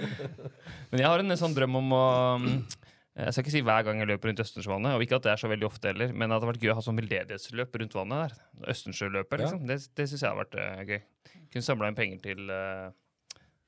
Men 0.90 1.04
jeg 1.04 1.06
har 1.06 1.22
en 1.22 1.38
sånn 1.38 1.54
drøm 1.56 1.78
om 1.80 1.94
å 1.94 2.08
mm, 2.42 2.58
Jeg 3.20 3.36
skal 3.36 3.46
ikke 3.46 3.54
si 3.54 3.62
hver 3.68 3.86
gang 3.86 4.02
jeg 4.02 4.10
løper 4.10 4.32
rundt 4.32 4.42
Østensjøvannet, 4.42 4.98
og 4.98 5.06
ikke 5.06 5.20
at 5.22 5.28
det 5.28 5.34
er 5.36 5.44
så 5.44 5.52
veldig 5.52 5.70
ofte 5.70 5.92
heller, 5.92 6.16
men 6.18 6.26
at 6.26 6.34
det 6.34 6.40
hadde 6.40 6.50
vært 6.50 6.66
gøy 6.66 6.74
å 6.74 6.80
ha 6.80 6.86
sånn 6.88 6.98
veldedighetsløp 6.98 7.80
rundt 7.84 7.96
vannet 8.00 8.24
der. 8.24 8.36
Østensjøløpet, 8.74 9.44
liksom. 9.44 9.64
Det, 9.70 9.80
det 10.00 10.10
syns 10.10 10.26
jeg 10.26 10.32
har 10.32 10.42
vært 10.42 10.58
uh, 10.58 10.82
gøy. 10.90 11.00
Kunne 11.54 11.68
samla 11.70 11.92
inn 11.92 12.00
penger 12.00 12.24
til 12.26 12.50
uh, 12.50 12.90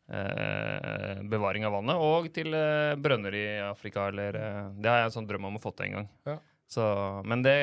uh, 0.09 1.21
bevaring 1.29 1.65
av 1.65 1.75
vannet, 1.75 2.01
og 2.01 2.29
til 2.35 2.53
eh, 2.57 2.95
brønner 3.01 3.37
i 3.37 3.45
Afrika, 3.65 4.09
eller 4.11 4.37
eh, 4.39 4.59
Det 4.77 4.91
har 4.91 5.01
jeg 5.01 5.09
en 5.09 5.15
sånn 5.19 5.29
drøm 5.29 5.49
om 5.49 5.57
å 5.57 5.63
få 5.63 5.73
til 5.75 5.89
en 5.89 5.97
gang. 5.99 6.09
Ja. 6.27 6.37
Så, 6.69 6.85
men 7.29 7.45
det 7.45 7.57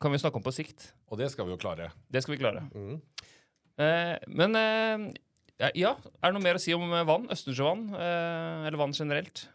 kan 0.00 0.12
vi 0.14 0.18
snakke 0.22 0.36
om 0.40 0.44
på 0.46 0.52
sikt. 0.54 0.92
Og 1.10 1.18
det 1.18 1.30
skal 1.32 1.46
vi 1.48 1.54
jo 1.54 1.60
klare. 1.60 1.90
Det 2.10 2.22
skal 2.24 2.36
vi 2.36 2.40
klare. 2.42 2.64
Mm. 2.74 3.00
Eh, 3.78 4.16
men 4.28 4.56
eh, 4.58 5.70
ja, 5.78 5.94
er 6.22 6.30
det 6.30 6.34
noe 6.36 6.44
mer 6.44 6.58
å 6.58 6.62
si 6.62 6.74
om 6.76 6.84
eh, 6.92 7.04
vann? 7.08 7.28
Østensjøvann? 7.34 7.86
Eh, 7.94 8.66
eller 8.68 8.78
vann 8.80 8.94
generelt? 8.96 9.46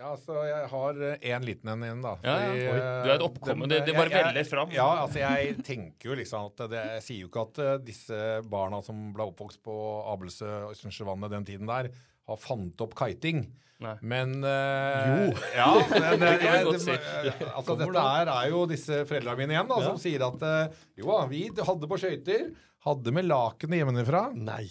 Ja, 0.00 0.14
altså, 0.14 0.32
jeg 0.48 0.68
har 0.72 1.00
én 1.20 1.42
liten 1.44 1.68
en 1.68 1.82
igjen, 1.84 1.98
da. 2.00 2.14
Ja, 2.24 2.34
ja. 2.40 2.52
Fordi, 2.54 2.76
eh, 2.80 3.02
du 3.04 3.10
er 3.10 3.14
et 3.18 3.24
oppkomme. 3.26 3.66
Det- 3.68 3.82
det 3.84 3.94
bare 3.98 4.08
veller 4.14 4.46
fram. 4.48 4.70
Ja, 4.72 4.86
altså 5.02 5.20
jeg 5.20 5.58
tenker 5.66 6.08
jo 6.08 6.16
liksom 6.16 6.46
at 6.48 6.62
det, 6.72 6.84
Jeg 6.96 7.02
sier 7.04 7.20
jo 7.20 7.28
ikke 7.28 7.42
at 7.50 7.58
eh, 7.58 7.76
disse 7.84 8.20
barna 8.48 8.80
som 8.82 9.12
ble 9.12 9.26
oppvokst 9.28 9.60
på 9.62 9.74
Abelsø 10.08 10.48
og 10.64 10.72
Østensjøvannet 10.72 11.30
den 11.36 11.44
tiden 11.44 11.66
der, 11.68 11.90
har 12.30 12.40
fant 12.40 12.84
opp 12.86 12.94
kiting. 12.98 13.44
Nei. 13.80 13.94
Men 14.04 14.34
uh, 14.44 15.06
Jo. 15.08 15.36
Ja, 15.56 15.68
men, 15.88 16.20
Det 16.20 16.28
eh, 16.28 16.40
kan 16.42 16.50
vi 16.52 16.56
jeg- 16.58 16.66
godt 16.68 16.82
si. 16.84 16.96
eh, 16.96 17.44
altså, 17.56 17.76
dette 17.80 18.02
her 18.04 18.28
er 18.34 18.50
jo 18.52 18.66
disse 18.68 18.98
foreldrene 19.08 19.38
mine 19.40 19.54
igjen, 19.56 19.70
da, 19.70 19.78
som 19.86 19.96
sier 20.02 20.24
at 20.26 20.42
uh, 20.44 20.82
jo 21.00 21.08
da, 21.14 21.22
vi 21.30 21.46
hadde 21.56 21.88
på 21.88 21.98
skøyter, 22.02 22.50
hadde 22.84 23.12
med 23.16 23.24
lakenet 23.28 23.80
hjemmefra, 23.80 24.26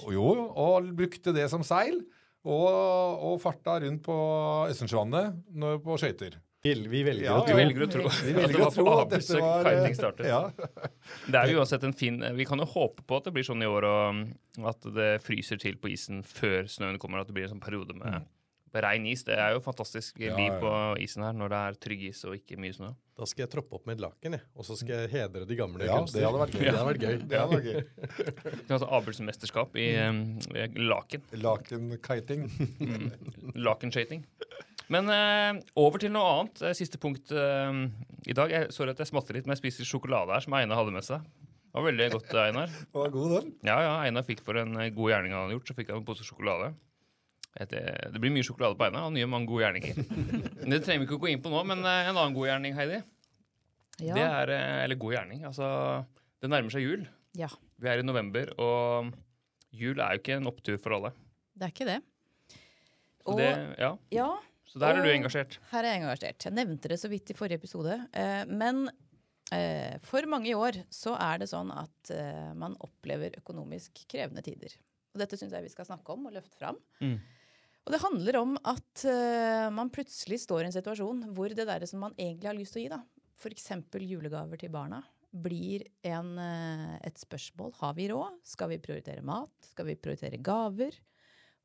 og 0.06 0.14
jo, 0.14 0.28
og 0.58 0.92
brukte 0.98 1.34
det 1.36 1.48
som 1.52 1.66
seil. 1.66 2.00
Og, 2.48 2.70
og 2.70 3.34
farta 3.44 3.74
rundt 3.84 4.00
på 4.06 4.14
Østensjøvannet 4.72 5.42
på 5.84 5.98
skøyter. 6.00 6.38
Vi, 6.62 6.74
vi 6.92 7.04
velger 7.08 7.24
Ja, 7.30 7.38
å 7.40 7.46
Vi 7.48 7.56
velger 7.56 7.86
å 7.86 7.90
tro 7.92 8.10
Vi 8.10 8.34
at 8.36 8.52
det 8.52 8.60
var 8.60 8.74
på 8.76 8.84
Abus 8.92 9.30
dette 9.30 9.44
var 9.44 9.70
eh, 9.70 9.78
kiting 9.78 9.96
startet. 9.96 10.28
Ja. 10.28 10.42
Det 11.32 11.40
er 11.40 11.54
jo 11.54 11.62
uansett 11.62 11.86
en 11.88 11.96
fin 11.96 12.20
Vi 12.36 12.48
kan 12.48 12.60
jo 12.60 12.68
håpe 12.68 13.06
på 13.08 13.20
at 13.20 13.30
det 13.30 13.36
blir 13.38 13.48
sånn 13.48 13.64
i 13.64 13.70
år, 13.70 13.88
og 13.88 14.68
at 14.74 14.90
det 14.98 15.14
fryser 15.24 15.62
til 15.62 15.80
på 15.80 15.94
isen 15.94 16.20
før 16.28 16.68
snøen 16.68 17.00
kommer. 17.00 17.24
At 17.24 17.32
det 17.32 17.38
blir 17.38 17.48
en 17.48 17.56
sånn 17.56 17.64
periode 17.64 17.96
med 17.96 18.28
regn 18.76 19.08
is. 19.10 19.24
Det 19.26 19.38
er 19.40 19.56
jo 19.56 19.64
fantastisk 19.64 20.20
liv 20.20 20.36
ja. 20.36 20.60
på 20.62 20.74
isen 21.02 21.24
her 21.26 21.34
når 21.38 21.54
det 21.54 21.62
er 21.70 21.80
trygg 21.88 22.04
is 22.12 22.22
og 22.28 22.36
ikke 22.38 22.60
mye 22.62 22.76
snø. 22.76 22.92
Da 23.20 23.28
skal 23.28 23.46
jeg 23.46 23.52
troppe 23.56 23.80
opp 23.80 23.88
med 23.88 23.98
et 23.98 24.04
laken, 24.04 24.36
jeg. 24.38 24.46
Og 24.56 24.68
så 24.68 24.78
skal 24.80 25.04
jeg 25.04 25.12
hedre 25.16 25.48
de 25.48 25.58
gamle 25.60 25.88
Ja, 25.88 25.98
det 26.04 26.24
hadde 26.24 26.44
vært 26.44 26.56
gøy. 26.56 26.64
Det 26.68 26.76
hadde 26.76 26.88
vært 26.92 27.04
gøy. 27.04 27.18
Det 27.24 27.42
hadde 27.42 27.58
vært 27.58 27.68
gøy. 27.68 27.82
Det 28.52 28.70
er 28.70 28.78
altså 28.78 28.92
Abelsen-mesterskap 29.00 29.76
i 29.80 29.90
eh, 30.00 30.80
laken. 30.80 31.28
Lakenkiting. 31.44 32.50
Lakenskøyting. 33.68 34.28
Men 34.90 35.10
eh, 35.14 35.60
over 35.78 36.02
til 36.02 36.12
noe 36.14 36.30
annet. 36.34 36.62
Eh, 36.66 36.74
Siste 36.78 36.98
punkt 37.02 37.32
eh, 37.32 37.82
i 38.30 38.36
dag. 38.38 38.50
Jeg, 38.54 38.72
sorry 38.74 38.96
at 38.96 39.02
jeg 39.04 39.12
smatter 39.12 39.38
litt, 39.38 39.46
men 39.46 39.54
jeg 39.58 39.62
spiser 39.64 39.88
sjokolade 39.90 40.34
her 40.34 40.46
som 40.46 40.56
Einar 40.58 40.80
hadde 40.82 40.96
med 40.96 41.06
seg. 41.06 41.26
Det 41.70 41.78
var 41.78 41.86
veldig 41.86 42.08
godt, 42.16 42.32
Einar. 42.42 42.72
det 42.82 42.98
Var 42.98 43.12
god, 43.14 43.34
den. 43.38 43.52
Ja, 43.70 43.76
ja, 43.86 43.92
Einar 44.08 44.26
fikk 44.26 44.42
for 44.46 44.58
en 44.62 44.74
eh, 44.82 44.90
god 44.96 45.12
gjerning 45.14 45.36
han 45.36 45.46
hadde 45.46 45.60
gjort, 45.60 45.70
så 45.70 45.78
fikk 45.78 45.92
han 45.94 46.02
en 46.02 46.08
pose 46.08 46.26
sjokolade. 46.26 46.72
Et, 47.60 47.72
eh, 47.78 48.10
det 48.14 48.22
blir 48.22 48.34
mye 48.34 48.46
sjokolade 48.46 48.78
på 48.80 48.88
Einar. 48.88 49.06
og 49.10 49.14
nye 49.14 49.30
mange 49.30 49.50
gode 49.50 49.66
gjerninger. 49.68 50.02
Det 50.74 50.82
trenger 50.86 51.04
vi 51.04 51.08
ikke 51.08 51.18
å 51.20 51.24
gå 51.24 51.30
inn 51.36 51.42
på 51.46 51.54
nå, 51.54 51.62
men 51.70 51.86
eh, 51.86 52.10
en 52.10 52.16
annen 52.18 52.36
god 52.38 52.50
gjerning, 52.50 52.76
Heidi. 52.78 53.00
Ja. 54.02 54.14
Det 54.18 54.26
er, 54.26 54.52
eh, 54.58 54.84
eller 54.88 54.98
god 55.02 55.14
gjerning, 55.18 55.42
altså 55.50 55.70
Det 56.40 56.50
nærmer 56.50 56.72
seg 56.74 56.86
jul. 56.88 57.02
ja. 57.38 57.50
Vi 57.80 57.88
er 57.88 58.02
i 58.02 58.04
november, 58.04 58.50
og 58.60 59.14
jul 59.72 60.02
er 60.04 60.18
jo 60.18 60.20
ikke 60.20 60.34
en 60.36 60.50
opptur 60.50 60.76
for 60.84 60.98
alle. 60.98 61.14
Det 61.56 61.68
er 61.70 61.72
ikke 61.72 61.86
det. 61.88 62.00
Og 63.30 63.38
det, 63.40 63.46
ja, 63.80 63.92
ja, 64.12 64.26
så 64.70 64.82
der 64.84 65.00
er 65.00 65.06
du 65.06 65.10
engasjert. 65.10 65.58
her 65.72 65.86
er 65.86 65.96
jeg 65.96 66.04
engasjert. 66.04 66.46
Jeg 66.46 66.54
nevnte 66.54 66.92
det 66.92 67.00
så 67.02 67.10
vidt 67.10 67.32
i 67.32 67.36
forrige 67.38 67.58
episode. 67.58 67.96
Eh, 68.14 68.44
men 68.46 68.84
eh, 69.56 69.98
for 70.06 70.26
mange 70.30 70.52
i 70.52 70.58
år 70.58 70.84
så 70.94 71.16
er 71.18 71.42
det 71.42 71.50
sånn 71.50 71.72
at 71.74 72.14
eh, 72.14 72.52
man 72.54 72.78
opplever 72.86 73.40
økonomisk 73.42 74.04
krevende 74.12 74.46
tider. 74.46 74.76
Og 75.16 75.24
dette 75.24 75.40
syns 75.40 75.56
jeg 75.58 75.66
vi 75.66 75.74
skal 75.74 75.90
snakke 75.90 76.14
om 76.14 76.30
og 76.30 76.36
løfte 76.38 76.60
fram. 76.60 76.78
Mm. 77.02 77.18
Og 77.88 77.96
det 77.96 78.02
handler 78.04 78.38
om 78.38 78.52
at 78.70 79.04
man 79.74 79.90
plutselig 79.90 80.44
står 80.44 80.62
i 80.62 80.66
en 80.68 80.76
situasjon 80.76 81.24
hvor 81.34 81.50
det 81.50 81.66
der 81.66 81.86
som 81.90 82.04
man 82.04 82.14
egentlig 82.20 82.46
har 82.52 82.58
lyst 82.60 82.76
til 82.76 82.84
å 82.84 82.84
gi, 82.84 82.92
da, 82.92 83.00
f.eks. 83.40 83.72
julegaver 84.04 84.60
til 84.62 84.70
barna, 84.70 85.00
blir 85.34 85.88
en, 86.06 86.36
et 86.38 87.18
spørsmål. 87.18 87.72
Har 87.80 87.96
vi 87.98 88.12
råd? 88.12 88.36
Skal 88.46 88.76
vi 88.76 88.82
prioritere 88.84 89.26
mat? 89.26 89.50
Skal 89.72 89.90
vi 89.90 89.98
prioritere 89.98 90.38
gaver? 90.46 91.00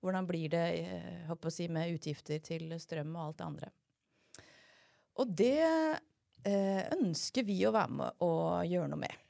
Hvordan 0.05 0.29
blir 0.29 0.51
det 0.53 0.65
eh, 0.83 1.21
håper 1.31 1.49
å 1.49 1.55
si, 1.55 1.69
med 1.73 1.95
utgifter 1.95 2.43
til 2.45 2.75
strøm 2.81 3.15
og 3.17 3.23
alt 3.29 3.39
det 3.41 3.47
andre? 3.47 3.71
Og 5.23 5.31
det 5.31 5.61
eh, 5.65 6.83
ønsker 6.97 7.47
vi 7.47 7.61
å 7.65 7.73
være 7.75 8.01
med 8.01 8.25
og 8.27 8.67
gjøre 8.69 8.91
noe 8.93 9.03
med. 9.05 9.21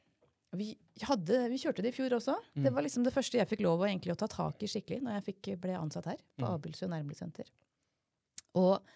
Vi, 0.54 0.68
hadde, 1.02 1.38
vi 1.50 1.58
kjørte 1.58 1.82
det 1.82 1.90
i 1.90 1.96
fjor 1.96 2.14
også. 2.14 2.36
Det 2.54 2.70
var 2.70 2.84
liksom 2.86 3.02
det 3.06 3.12
første 3.14 3.40
jeg 3.40 3.50
fikk 3.50 3.64
lov 3.64 3.82
å, 3.82 3.88
egentlig, 3.88 4.14
å 4.14 4.18
ta 4.18 4.28
tak 4.30 4.62
i 4.62 4.70
skikkelig 4.70 5.00
når 5.02 5.16
jeg 5.16 5.26
fikk, 5.32 5.48
ble 5.62 5.74
ansatt 5.78 6.06
her 6.12 6.20
på 6.38 6.46
Abelsø 6.46 6.86
nærmiljøsenter. 6.90 7.48
Og, 8.60 8.92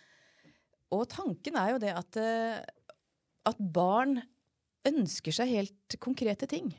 og 0.94 1.02
tanken 1.10 1.58
er 1.58 1.72
jo 1.72 1.80
det 1.82 1.94
at, 1.98 2.18
eh, 2.22 2.60
at 3.50 3.58
barn 3.58 4.20
ønsker 4.88 5.34
seg 5.34 5.50
helt 5.50 5.98
konkrete 6.02 6.46
ting. 6.50 6.70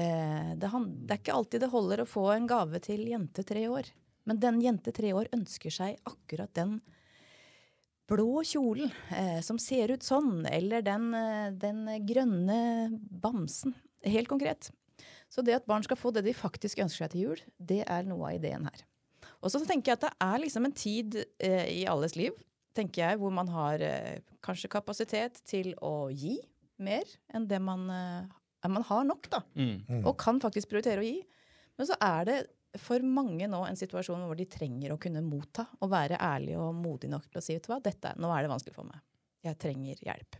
Eh, 0.00 0.54
det, 0.56 0.70
han, 0.72 0.88
det 1.04 1.18
er 1.18 1.20
ikke 1.22 1.36
alltid 1.36 1.66
det 1.66 1.72
holder 1.74 2.02
å 2.02 2.08
få 2.08 2.30
en 2.32 2.48
gave 2.50 2.80
til 2.82 3.04
jente 3.12 3.44
tre 3.46 3.66
år. 3.70 3.92
Men 4.28 4.40
den 4.40 4.60
jente 4.64 4.92
tre 4.94 5.12
år 5.16 5.30
ønsker 5.36 5.72
seg 5.72 5.98
akkurat 6.08 6.52
den 6.56 6.78
blå 8.08 8.42
kjolen 8.44 8.92
eh, 9.16 9.40
som 9.44 9.58
ser 9.60 9.94
ut 9.94 10.04
sånn, 10.04 10.44
eller 10.48 10.84
den, 10.84 11.10
eh, 11.16 11.50
den 11.56 11.86
grønne 12.08 12.58
bamsen. 12.92 13.76
Helt 14.04 14.28
konkret. 14.28 14.70
Så 15.32 15.42
det 15.44 15.56
at 15.56 15.68
barn 15.68 15.84
skal 15.84 15.98
få 15.98 16.12
det 16.14 16.24
de 16.26 16.34
faktisk 16.36 16.82
ønsker 16.84 17.04
seg 17.04 17.14
til 17.14 17.24
jul, 17.24 17.44
det 17.58 17.82
er 17.88 18.04
noe 18.06 18.28
av 18.28 18.36
ideen 18.38 18.68
her. 18.68 18.84
Og 19.44 19.52
så 19.52 19.60
tenker 19.64 19.92
jeg 19.92 19.98
at 19.98 20.06
det 20.06 20.12
er 20.24 20.42
liksom 20.44 20.68
en 20.68 20.76
tid 20.76 21.18
eh, 21.42 21.66
i 21.80 21.84
alles 21.90 22.16
liv, 22.16 22.36
tenker 22.76 23.04
jeg, 23.04 23.20
hvor 23.20 23.32
man 23.34 23.50
har 23.52 23.82
eh, 23.84 24.22
kanskje 24.44 24.72
kapasitet 24.72 25.40
til 25.46 25.72
å 25.84 26.08
gi 26.12 26.38
mer 26.82 27.08
enn 27.34 27.46
det 27.50 27.60
man, 27.62 27.86
eh, 27.92 28.68
man 28.68 28.86
har 28.88 29.04
nok, 29.08 29.28
da. 29.32 29.42
Mm. 29.58 30.02
Og 30.02 30.14
kan 30.20 30.40
faktisk 30.42 30.72
prioritere 30.72 31.02
å 31.02 31.06
gi. 31.06 31.18
Men 31.78 31.90
så 31.90 31.98
er 32.02 32.28
det 32.28 32.38
for 32.80 33.04
mange 33.06 33.48
nå 33.50 33.60
en 33.66 33.78
situasjon 33.78 34.24
hvor 34.26 34.38
de 34.38 34.46
trenger 34.50 34.94
å 34.94 35.00
kunne 35.00 35.22
motta 35.24 35.66
og 35.80 35.90
være 35.92 36.18
ærlig 36.22 36.56
og 36.58 36.74
modig 36.76 37.10
nok 37.12 37.28
til 37.28 37.40
å 37.40 37.44
si 37.44 37.56
vet 37.56 37.66
du 37.66 37.70
hva, 37.72 37.80
dette, 37.84 38.14
nå 38.18 38.30
er 38.34 38.44
det 38.44 38.50
vanskelig 38.52 38.76
for 38.76 38.88
meg. 38.88 39.02
Jeg 39.44 39.60
trenger 39.60 40.00
hjelp. 40.06 40.38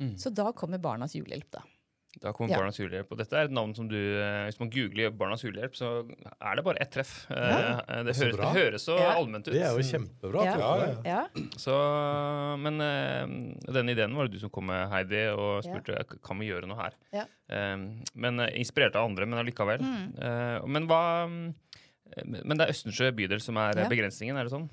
Mm. 0.00 0.14
Så 0.18 0.32
da 0.32 0.48
kommer 0.56 0.80
Barnas 0.80 1.14
julehjelp, 1.16 1.50
da. 1.52 1.64
Da 2.18 2.32
kommer 2.34 2.50
Ja. 2.50 2.58
Barnas 2.58 2.76
julehjelp. 2.80 3.12
Og 3.14 3.18
dette 3.20 3.36
er 3.38 3.44
et 3.46 3.52
navn 3.54 3.70
som 3.74 3.86
du 3.88 3.94
eh, 3.94 4.48
Hvis 4.48 4.58
man 4.58 4.68
googler 4.68 5.12
Barnas 5.14 5.44
julehjelp, 5.44 5.76
så 5.78 6.02
er 6.42 6.56
det 6.58 6.64
bare 6.66 6.80
ett 6.82 6.90
treff. 6.90 7.12
Ja. 7.30 7.78
Det, 8.02 8.16
høres, 8.18 8.36
det 8.36 8.48
høres 8.56 8.82
så 8.88 8.96
Ja. 8.98 9.12
allment 9.14 9.46
ut. 9.46 9.54
Det 9.54 9.62
er 9.62 9.76
jo 9.78 9.84
kjempebra. 9.86 10.42
Ja. 10.44 10.54
tror 10.56 10.82
Ja, 10.82 10.86
ja. 10.86 11.02
Ja, 11.04 11.44
Så, 11.56 11.76
men 12.58 12.80
eh, 12.82 13.72
denne 13.72 13.94
ideen 13.94 14.16
var 14.18 14.26
det 14.26 14.32
du 14.34 14.40
som 14.42 14.50
kom 14.50 14.66
med, 14.66 14.88
Heidi, 14.90 15.22
og 15.30 15.62
Ja. 15.64 15.70
spurte 15.70 16.20
kan 16.20 16.38
vi 16.42 16.48
gjøre 16.50 16.66
noe 16.66 16.76
her. 16.82 16.92
Ja. 17.14 17.24
Eh, 17.48 17.76
men 18.14 18.40
eh, 18.40 18.58
Inspirert 18.58 18.96
av 18.96 19.06
andre, 19.08 19.26
men 19.26 19.38
allikevel. 19.38 19.78
Mm. 19.80 20.18
Eh, 20.18 20.66
men 20.66 20.86
hva 20.90 21.02
eh, 21.30 22.24
Men 22.26 22.56
det 22.58 22.66
er 22.66 22.72
Østensjø 22.74 23.12
bydel 23.14 23.40
som 23.40 23.56
er 23.56 23.76
eh, 23.78 23.84
Ja. 23.84 23.88
begrensningen, 23.88 24.36
er 24.36 24.44
det 24.44 24.52
sånn? 24.52 24.68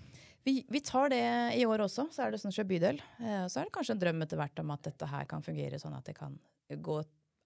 vi, 0.48 0.64
vi 0.72 0.80
tar 0.80 1.10
det 1.12 1.20
i 1.60 1.66
år 1.68 1.82
også, 1.84 2.06
så 2.10 2.24
er 2.24 2.32
det 2.32 2.40
Østensjø 2.40 2.64
bydel. 2.66 3.02
Eh, 3.20 3.46
så 3.52 3.60
er 3.60 3.66
det 3.68 3.74
kanskje 3.76 3.92
en 3.92 4.00
drøm 4.00 4.22
etter 4.24 4.38
hvert 4.40 4.60
om 4.64 4.72
at 4.72 4.82
dette 4.82 5.06
her 5.06 5.26
kan 5.26 5.42
fungere 5.44 5.76
sånn 5.78 5.94
at 5.98 6.06
det 6.08 6.16
kan 6.16 6.40
gå 6.72 7.04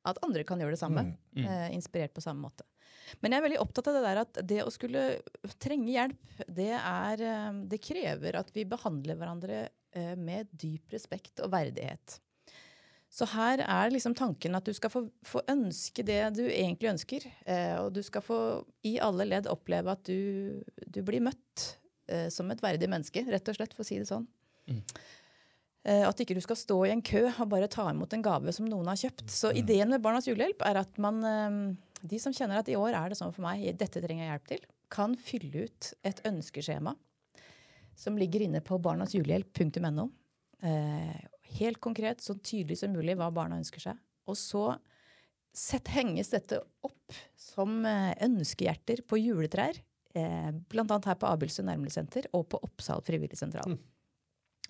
at 0.07 0.19
andre 0.25 0.43
kan 0.47 0.61
gjøre 0.61 0.75
det 0.75 0.81
samme. 0.81 1.05
Mm. 1.11 1.15
Mm. 1.37 1.47
Eh, 1.47 1.67
inspirert 1.77 2.13
på 2.15 2.23
samme 2.23 2.47
måte. 2.47 2.65
Men 3.19 3.33
jeg 3.33 3.41
er 3.41 3.45
veldig 3.47 3.61
opptatt 3.61 3.89
av 3.91 3.97
det 3.97 4.03
der 4.05 4.21
at 4.21 4.41
det 4.47 4.63
å 4.63 4.73
skulle 4.73 5.03
trenge 5.61 5.91
hjelp, 5.91 6.33
det 6.47 6.73
er 6.77 7.23
eh, 7.27 7.61
Det 7.71 7.81
krever 7.83 8.39
at 8.39 8.51
vi 8.55 8.67
behandler 8.69 9.19
hverandre 9.19 9.61
eh, 9.67 10.13
med 10.17 10.51
dyp 10.51 10.93
respekt 10.95 11.43
og 11.43 11.51
verdighet. 11.53 12.19
Så 13.11 13.27
her 13.33 13.59
er 13.65 13.91
liksom 13.91 14.13
tanken 14.15 14.55
at 14.55 14.67
du 14.67 14.71
skal 14.71 14.93
få, 14.93 15.01
få 15.27 15.41
ønske 15.51 16.05
det 16.07 16.21
du 16.37 16.45
egentlig 16.45 16.93
ønsker. 16.93 17.25
Eh, 17.43 17.75
og 17.81 17.91
du 17.97 17.99
skal 18.07 18.23
få 18.23 18.39
i 18.87 18.95
alle 19.03 19.27
ledd 19.27 19.51
oppleve 19.51 19.91
at 19.91 20.05
du, 20.07 20.61
du 20.87 21.01
blir 21.03 21.23
møtt 21.23 21.67
som 22.33 22.49
et 22.51 22.59
verdig 22.59 22.89
menneske, 22.91 23.21
rett 23.23 23.47
og 23.47 23.55
slett, 23.55 23.71
for 23.71 23.85
å 23.85 23.87
si 23.87 23.95
det 24.01 24.07
sånn. 24.09 24.25
Mm. 24.67 24.81
Eh, 25.81 26.03
at 26.05 26.19
ikke 26.21 26.35
du 26.37 26.43
skal 26.43 26.59
stå 26.59 26.77
i 26.85 26.91
en 26.93 27.01
kø 27.01 27.23
og 27.31 27.47
bare 27.49 27.69
ta 27.71 27.87
imot 27.89 28.11
en 28.13 28.25
gave 28.25 28.53
som 28.53 28.67
noen 28.69 28.91
har 28.91 28.99
kjøpt. 29.01 29.25
Så 29.33 29.49
ideen 29.57 29.89
med 29.89 30.03
Barnas 30.03 30.27
julehjelp 30.29 30.61
er 30.67 30.77
at 30.83 30.99
man, 31.01 31.23
eh, 31.25 32.05
de 32.05 32.19
som 32.21 32.33
kjenner 32.33 32.61
at 32.61 32.69
i 32.69 32.77
år 32.77 32.93
er 32.93 33.09
det 33.09 33.17
sånn 33.17 33.33
for 33.33 33.45
meg, 33.47 33.65
dette 33.77 34.01
trenger 34.03 34.27
jeg 34.27 34.31
hjelp 34.31 34.51
til, 34.51 34.67
kan 34.91 35.15
fylle 35.17 35.65
ut 35.65 35.93
et 36.05 36.21
ønskeskjema 36.27 36.93
som 37.97 38.17
ligger 38.17 38.43
inne 38.45 38.61
på 38.61 38.77
barnasjulehjelp.no. 38.81 40.09
Eh, 40.61 41.19
helt 41.57 41.81
konkret, 41.81 42.21
så 42.21 42.35
tydelig 42.37 42.77
som 42.81 42.93
mulig 42.93 43.17
hva 43.17 43.31
barna 43.33 43.57
ønsker 43.57 43.81
seg. 43.81 43.97
Og 44.29 44.37
så 44.37 44.75
sett, 45.51 45.89
henges 45.95 46.29
dette 46.29 46.61
opp 46.85 47.17
som 47.33 47.81
eh, 47.89 48.13
ønskehjerter 48.21 49.01
på 49.07 49.17
juletrær. 49.17 49.81
Blant 50.11 50.91
annet 50.91 51.05
her 51.07 51.15
på 51.15 51.27
Abildsø 51.29 51.63
nærmiljøsenter 51.63 52.25
og 52.35 52.49
på 52.51 52.59
Oppsal 52.67 52.99
frivilligsentral. 53.07 53.77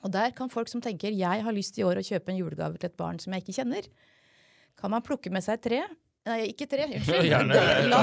Og 0.03 0.11
der 0.11 0.31
kan 0.37 0.49
folk 0.49 0.67
som 0.71 0.81
tenker 0.81 1.13
jeg 1.13 1.43
har 1.45 1.53
lyst 1.53 1.77
i 1.77 1.83
år 1.85 1.99
å 2.01 2.05
kjøpe 2.05 2.31
en 2.33 2.39
julegave 2.39 2.77
til 2.81 2.89
et 2.89 2.97
barn 2.97 3.19
som 3.21 3.33
jeg 3.33 3.43
ikke 3.45 3.57
kjenner, 3.61 3.87
kan 4.79 4.89
man 4.93 5.03
plukke 5.05 5.29
med 5.33 5.43
seg 5.45 5.59
et 5.59 5.65
tre. 5.67 5.81
Nei, 6.25 6.39
ikke 6.51 6.67
tre, 6.69 6.85
unnskyld. 6.85 7.29
La, 7.91 8.01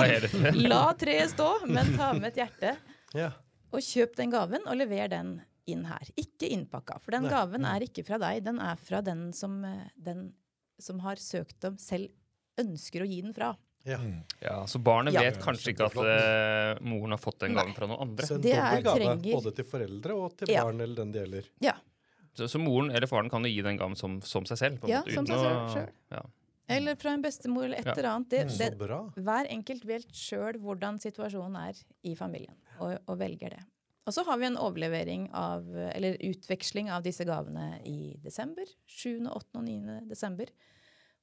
la 0.68 0.80
treet 0.98 1.30
stå, 1.34 1.48
men 1.70 1.92
ta 1.98 2.12
med 2.18 2.32
et 2.32 2.40
hjerte. 2.42 2.72
Ja. 3.18 3.30
Og 3.74 3.82
kjøp 3.84 4.16
den 4.18 4.30
gaven, 4.32 4.64
og 4.66 4.78
lever 4.78 5.10
den 5.12 5.36
inn 5.68 5.84
her. 5.86 6.06
Ikke 6.18 6.48
innpakka. 6.54 6.98
For 7.04 7.14
den 7.14 7.26
Nei. 7.26 7.30
gaven 7.34 7.66
er 7.68 7.84
ikke 7.84 8.04
fra 8.06 8.18
deg, 8.22 8.42
den 8.46 8.58
er 8.64 8.78
fra 8.80 9.02
den 9.04 9.28
som, 9.36 9.58
eh, 9.68 9.90
den 9.94 10.30
som 10.80 11.02
har 11.04 11.20
søkt 11.20 11.66
om, 11.68 11.76
selv 11.82 12.08
ønsker 12.58 13.04
å 13.04 13.08
gi 13.10 13.20
den 13.22 13.34
fra. 13.36 13.52
Ja. 13.86 13.98
Ja, 14.42 14.64
Så 14.66 14.78
barnet 14.82 15.14
Ja. 15.14 15.20
vet 15.22 15.38
kanskje 15.40 15.70
ikke 15.72 15.86
at 15.86 15.94
uh, 15.96 16.82
moren 16.84 17.14
har 17.14 17.20
fått 17.22 17.38
den 17.44 17.54
gaven 17.54 17.74
fra 17.76 17.86
noen 17.86 18.00
andre. 18.08 18.26
Så 18.26 18.34
en 18.34 18.40
Det 18.42 18.52
dobbel 18.56 18.78
er 18.78 18.82
gave 18.82 18.98
trenger- 18.98 19.36
både 19.38 19.52
til 19.54 19.64
foreldre 19.64 20.16
og 20.16 20.36
til 20.36 20.50
Ja. 20.50 20.64
barn 20.64 20.80
eller 20.80 20.96
den 20.96 21.12
det 21.12 21.22
gjelder. 21.22 21.44
Ja. 21.60 21.72
Så, 22.38 22.46
så 22.52 22.60
moren 22.62 22.90
eller 22.94 23.10
faren 23.10 23.30
kan 23.32 23.44
jo 23.46 23.50
gi 23.50 23.62
den 23.66 23.78
gaven 23.80 23.96
som, 23.98 24.20
som 24.22 24.46
seg 24.48 24.60
selv? 24.60 24.80
På 24.82 24.90
Ja, 24.90 25.00
måte, 25.02 25.14
som 25.16 25.26
uten 25.26 25.34
seg 25.34 25.44
selv, 25.46 25.58
å- 25.64 25.72
selv. 25.74 25.96
Ja. 26.14 26.22
Eller 26.68 26.98
fra 27.00 27.14
en 27.16 27.22
bestemor, 27.24 27.64
eller 27.64 27.78
et 27.80 27.86
Ja. 27.88 27.94
eller 27.96 28.10
annet. 28.12 28.28
Det, 28.28 28.42
Så 28.52 28.58
det, 28.70 28.78
bra. 28.78 29.00
hver 29.16 29.48
enkelt 29.48 29.84
vet 29.88 30.08
sjøl 30.12 30.58
hvordan 30.60 30.98
situasjonen 31.00 31.56
er 31.62 31.74
i 32.04 32.14
familien, 32.14 32.54
og, 32.78 32.98
og 33.08 33.18
velger 33.18 33.50
det. 33.56 33.62
Og 34.08 34.12
så 34.16 34.22
har 34.24 34.38
vi 34.40 34.46
en 34.48 34.56
overlevering 34.56 35.28
av, 35.36 35.64
eller 35.92 36.16
utveksling 36.24 36.90
av 36.92 37.02
disse 37.04 37.24
gavene 37.28 37.80
i 37.84 38.14
desember. 38.24 38.64
7., 38.86 39.26
8. 39.28 39.58
og 39.58 39.64
9. 39.66 39.98
desember. 40.08 40.46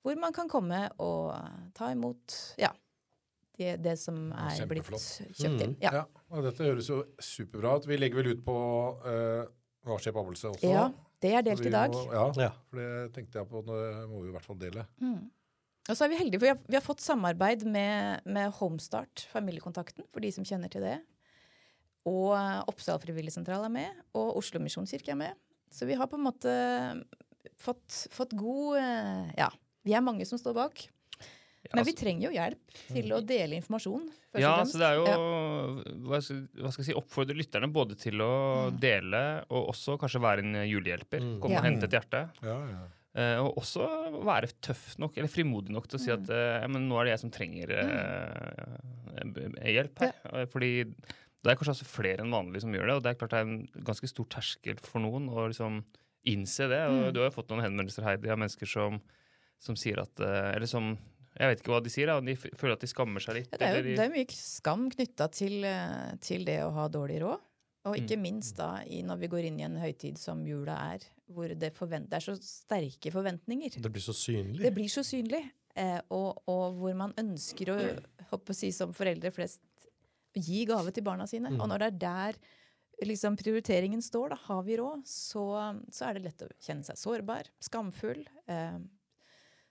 Hvor 0.06 0.18
man 0.22 0.34
kan 0.34 0.50
komme 0.50 0.84
og 1.02 1.32
ta 1.74 1.88
imot 1.96 2.36
ja, 2.62 2.70
det, 3.58 3.80
det 3.82 3.96
som 3.98 4.32
er 4.34 4.68
blitt 4.70 4.86
kjøpt 4.86 5.64
inn. 5.66 5.74
Mm. 5.78 5.82
Ja. 5.82 5.92
Ja, 6.02 6.04
og 6.30 6.44
dette 6.46 6.66
høres 6.68 6.90
jo 6.92 7.00
superbra 7.18 7.78
ut. 7.80 7.88
Vi 7.90 7.98
legger 7.98 8.22
vel 8.22 8.34
ut 8.36 8.44
på 8.46 8.58
uh, 9.06 9.46
Hva 9.86 9.98
skjer 10.02 10.16
på 10.16 10.22
Abbelse 10.24 10.50
også? 10.52 10.70
ja, 10.70 10.86
det 11.22 11.32
er 11.38 11.44
delt 11.46 11.66
i 11.66 11.72
dag. 11.74 11.94
Må, 11.94 12.04
ja, 12.12 12.26
Ja. 12.48 12.52
for 12.70 12.82
det 12.82 13.14
tenkte 13.16 13.40
jeg 13.40 13.50
på. 13.52 13.62
Nå 13.66 13.80
må 14.12 14.22
vi 14.24 14.30
i 14.32 14.36
hvert 14.36 14.46
fall 14.46 14.58
dele. 14.62 14.86
Mm. 15.02 15.20
Og 15.86 15.94
så 15.94 16.06
er 16.06 16.10
vi 16.10 16.18
heldige, 16.18 16.40
for 16.42 16.48
vi 16.48 16.54
har, 16.54 16.62
vi 16.66 16.78
har 16.80 16.82
fått 16.86 17.04
samarbeid 17.06 17.64
med, 17.70 18.24
med 18.26 18.54
Homestart, 18.58 19.28
familiekontakten, 19.30 20.08
for 20.10 20.24
de 20.26 20.32
som 20.34 20.48
kjenner 20.48 20.72
til 20.74 20.82
det. 20.82 20.96
Og 22.10 22.34
Oppsal 22.70 22.98
frivilligsentral 23.02 23.66
er 23.68 23.74
med, 23.74 24.02
og 24.18 24.38
Oslo 24.42 24.60
misjonskirke 24.62 25.14
er 25.14 25.20
med. 25.22 25.38
Så 25.74 25.86
vi 25.90 25.98
har 25.98 26.10
på 26.10 26.18
en 26.18 26.26
måte 26.26 26.52
fått, 27.62 28.08
fått 28.14 28.34
god 28.38 28.78
eh, 28.82 29.32
Ja, 29.38 29.50
vi 29.86 29.94
er 29.98 30.02
mange 30.06 30.26
som 30.26 30.42
står 30.42 30.58
bak. 30.58 30.86
Men 31.74 31.84
vi 31.86 31.92
altså- 31.92 32.02
trenger 32.04 32.24
jo 32.28 32.32
hjelp 32.36 32.64
til 32.94 33.08
å 33.16 33.20
dele 33.26 33.54
informasjon. 33.62 34.04
først 34.34 34.42
Ja, 34.42 34.64
så 34.64 34.78
det 34.78 34.88
er 34.90 34.96
jo 34.96 35.06
hva, 36.06 36.18
skal, 36.22 36.48
hva 36.62 36.70
skal 36.72 36.84
jeg 36.84 36.90
si, 36.92 37.00
oppfordre 37.00 37.36
lytterne 37.36 37.68
både 37.72 37.96
til 37.98 38.14
å 38.22 38.70
Mm. 38.72 38.80
dele 38.80 39.44
og 39.50 39.68
også 39.74 39.98
kanskje 39.98 40.22
være 40.22 40.40
en 40.40 40.54
julehjelper. 40.70 41.20
Mm. 41.22 41.40
Komme 41.40 41.58
og 41.58 41.64
hente 41.64 41.84
et 41.86 41.92
hjerte. 41.92 42.30
Ja, 42.44 42.60
ja. 42.68 42.88
Eh, 43.16 43.38
og 43.40 43.56
også 43.56 43.88
være 44.26 44.48
tøff 44.62 44.98
nok, 45.00 45.16
eller 45.18 45.30
frimodig 45.30 45.70
nok 45.72 45.88
til 45.88 45.98
å 45.98 46.02
si 46.04 46.12
Mm. 46.12 46.24
at 46.24 46.30
eh, 46.30 46.62
ja, 46.62 46.68
men 46.68 46.90
nå 46.90 47.00
er 47.00 47.04
det 47.06 47.12
jeg 47.16 47.20
som 47.22 47.32
trenger 47.32 47.70
eh, 47.72 48.78
hjelp 49.74 50.00
her. 50.00 50.14
Eh, 50.34 50.46
Fordi 50.52 50.84
det 50.86 51.52
er 51.52 51.56
kanskje 51.56 51.76
også 51.78 51.86
flere 51.88 52.20
enn 52.26 52.32
vanlig 52.34 52.62
som 52.62 52.74
gjør 52.74 52.88
det, 52.90 52.96
og 52.98 53.04
det 53.06 53.12
er 53.14 53.20
klart 53.22 53.30
det 53.36 53.40
er 53.40 53.48
en 53.48 53.68
ganske 53.86 54.08
stor 54.10 54.26
terskel 54.26 54.80
for 54.82 55.00
noen 55.00 55.30
å 55.30 55.46
liksom 55.48 55.84
innse 56.26 56.68
det. 56.68 56.82
Og 56.90 57.06
Mm. 57.06 57.14
du 57.14 57.20
har 57.22 57.30
jo 57.30 57.38
fått 57.42 57.50
noen 57.50 57.64
henvendelser, 57.64 58.04
Heidi, 58.04 58.30
av 58.30 58.38
mennesker 58.40 58.68
som, 58.68 59.00
som 59.60 59.76
sier 59.76 60.00
at 60.02 60.20
eh, 60.20 60.56
Eller 60.56 60.66
som 60.68 60.98
Jeg 61.40 61.52
vet 61.52 61.60
ikke 61.64 61.74
hva 61.74 61.82
de 61.84 61.92
sier, 61.92 62.08
da. 62.08 62.20
De 62.24 62.36
føler 62.36 62.74
at 62.78 62.84
de 62.86 62.88
skammer 62.88 63.20
seg 63.24 63.36
litt. 63.42 63.50
Ja, 63.52 63.58
det, 63.60 63.66
er 63.68 63.74
eller 63.76 63.84
jo, 63.84 63.90
de- 63.90 63.98
det 64.00 64.06
er 64.06 64.14
mye 64.16 64.38
skam 64.40 64.86
knytta 64.94 65.28
til, 65.36 65.58
eh, 65.68 66.16
til 66.24 66.46
det 66.48 66.60
å 66.64 66.72
ha 66.78 66.88
dårlig 66.88 67.20
råd. 67.26 67.40
Og 67.86 67.96
ikke 68.00 68.16
Mm. 68.18 68.22
minst 68.24 68.56
da 68.58 68.70
i, 68.88 69.04
når 69.04 69.20
vi 69.20 69.28
går 69.30 69.44
inn 69.46 69.60
i 69.60 69.64
en 69.68 69.76
høytid 69.78 70.18
som 70.18 70.40
jula 70.48 70.74
er, 70.96 71.04
hvor 71.30 71.48
det, 71.48 71.60
det 71.60 71.70
er 72.18 72.24
så 72.24 72.34
sterke 72.42 73.12
forventninger. 73.14 73.76
Det 73.80 73.92
blir 73.94 74.02
så 74.02 74.14
synlig. 74.16 74.62
Det 74.64 74.74
blir 74.74 74.88
så 74.90 75.04
synlig. 75.06 75.44
Eh, 75.76 76.00
og, 76.10 76.42
og 76.48 76.74
hvor 76.80 76.96
man 76.96 77.14
ønsker 77.20 77.70
å, 77.76 77.78
å 78.32 78.56
si 78.56 78.72
som 78.72 78.94
foreldre 78.96 79.30
flest, 79.32 79.60
gi 80.34 80.66
gave 80.66 80.92
til 80.92 81.04
barna 81.04 81.28
sine. 81.28 81.52
Mm. 81.52 81.60
Og 81.62 81.68
når 81.70 81.80
det 81.84 81.88
er 81.94 82.00
der 82.00 82.34
liksom, 83.06 83.36
prioriteringen 83.38 84.02
står, 84.02 84.30
da 84.34 84.36
har 84.48 84.64
vi 84.64 84.78
råd, 84.78 85.06
så, 85.06 85.46
så 85.92 86.08
er 86.10 86.14
det 86.18 86.24
lett 86.24 86.42
å 86.42 86.50
kjenne 86.64 86.84
seg 86.88 86.98
sårbar, 86.98 87.52
skamfull. 87.62 88.26
Eh, 88.48 88.80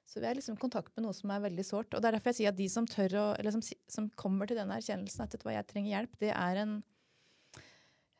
så 0.04 0.20
vi 0.20 0.28
er 0.28 0.36
liksom 0.38 0.58
i 0.58 0.60
kontakt 0.60 0.92
med 0.96 1.06
noe 1.06 1.16
som 1.16 1.32
er 1.32 1.42
veldig 1.46 1.64
sårt. 1.66 1.94
Og 1.94 2.02
det 2.02 2.08
er 2.08 2.16
derfor 2.18 2.32
jeg 2.32 2.40
sier 2.40 2.52
at 2.52 2.58
de 2.58 2.66
som 2.70 2.86
tør 2.88 3.16
å, 3.20 3.24
eller 3.40 3.54
som, 3.54 3.62
som 3.90 4.10
kommer 4.20 4.50
til 4.50 4.58
den 4.60 4.72
erkjennelsen 4.74 5.24
at 5.24 5.36
vet 5.36 5.46
hva, 5.46 5.56
jeg 5.56 5.68
trenger 5.70 5.96
hjelp, 5.96 6.18
det 6.20 6.30
er 6.34 6.60
en 6.62 6.76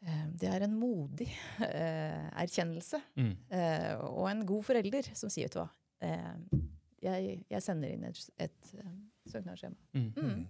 eh, 0.01 0.25
det 0.41 0.51
er 0.51 0.67
en 0.67 0.75
modig 0.81 1.29
uh, 1.61 2.27
erkjennelse. 2.41 3.01
Mm. 3.21 3.33
Uh, 3.53 3.93
og 4.09 4.29
en 4.33 4.43
god 4.49 4.67
forelder 4.71 5.13
som 5.13 5.33
sier, 5.33 5.51
vet 5.51 5.59
du 5.59 5.63
hva, 5.63 5.69
uh, 6.09 6.61
jeg, 7.05 7.39
jeg 7.53 7.65
sender 7.65 7.93
inn 7.93 8.09
et, 8.09 8.21
et 8.41 8.75
søknadsskjema. 9.29 9.77
Mm. 9.93 10.11
Mm. 10.17 10.45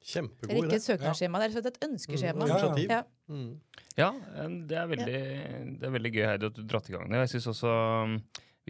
Kjempegod 0.00 0.50
Eller 0.50 0.68
ikke 0.70 0.78
et 0.80 0.86
søknadsskjema, 0.86 1.40
det 1.42 1.48
er 1.60 1.66
et 1.68 1.82
ønskeskjema. 1.84 2.46
Mm, 2.46 2.50
Ja, 2.50 2.60
ja. 2.64 2.84
Ja. 2.88 3.00
Mm. 3.30 3.50
Ja, 3.98 4.08
det 4.66 4.78
er 4.80 4.86
veldig, 4.88 5.18
det 5.78 5.86
er 5.86 5.92
veldig 5.92 6.12
gøy 6.14 6.22
Heidi, 6.24 6.48
at 6.48 6.56
du 6.56 6.62
dratt 6.64 6.88
i 6.88 6.94
gang 6.94 7.10
det. 7.10 7.20
Jeg 7.26 7.32
synes 7.34 7.50
også 7.52 7.74
um, 8.08 8.14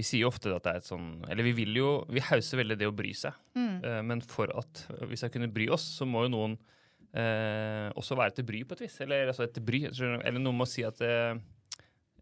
Vi 0.00 0.06
sier 0.08 0.24
jo 0.24 0.32
ofte 0.32 0.50
at 0.56 0.64
det 0.64 0.72
er 0.72 0.80
et 0.80 0.88
sånn 0.88 1.06
Eller 1.28 1.44
vi 1.46 1.52
vil 1.60 1.76
jo 1.76 1.90
Vi 2.08 2.22
hauser 2.30 2.62
veldig 2.62 2.78
det 2.80 2.88
å 2.88 2.96
bry 2.96 3.12
seg. 3.12 3.36
Mm. 3.58 3.72
Eh, 3.84 4.00
Men 4.08 4.20
for 4.24 4.50
at 4.56 4.86
vi 5.10 5.18
skal 5.20 5.32
kunne 5.34 5.52
bry 5.52 5.68
oss, 5.76 5.84
så 6.00 6.08
må 6.08 6.24
jo 6.26 6.32
noen 6.32 6.56
eh, 7.12 7.88
også 7.98 8.16
være 8.18 8.36
til 8.40 8.46
bry 8.48 8.60
på 8.64 8.76
et 8.78 8.84
vis. 8.86 9.00
Eller, 9.04 9.28
altså 9.32 9.44
et 9.48 9.58
bry, 9.66 9.84
eller 9.90 10.38
noen 10.40 10.56
må 10.60 10.66
si 10.70 10.84
at 10.86 11.00
eh, 11.04 11.34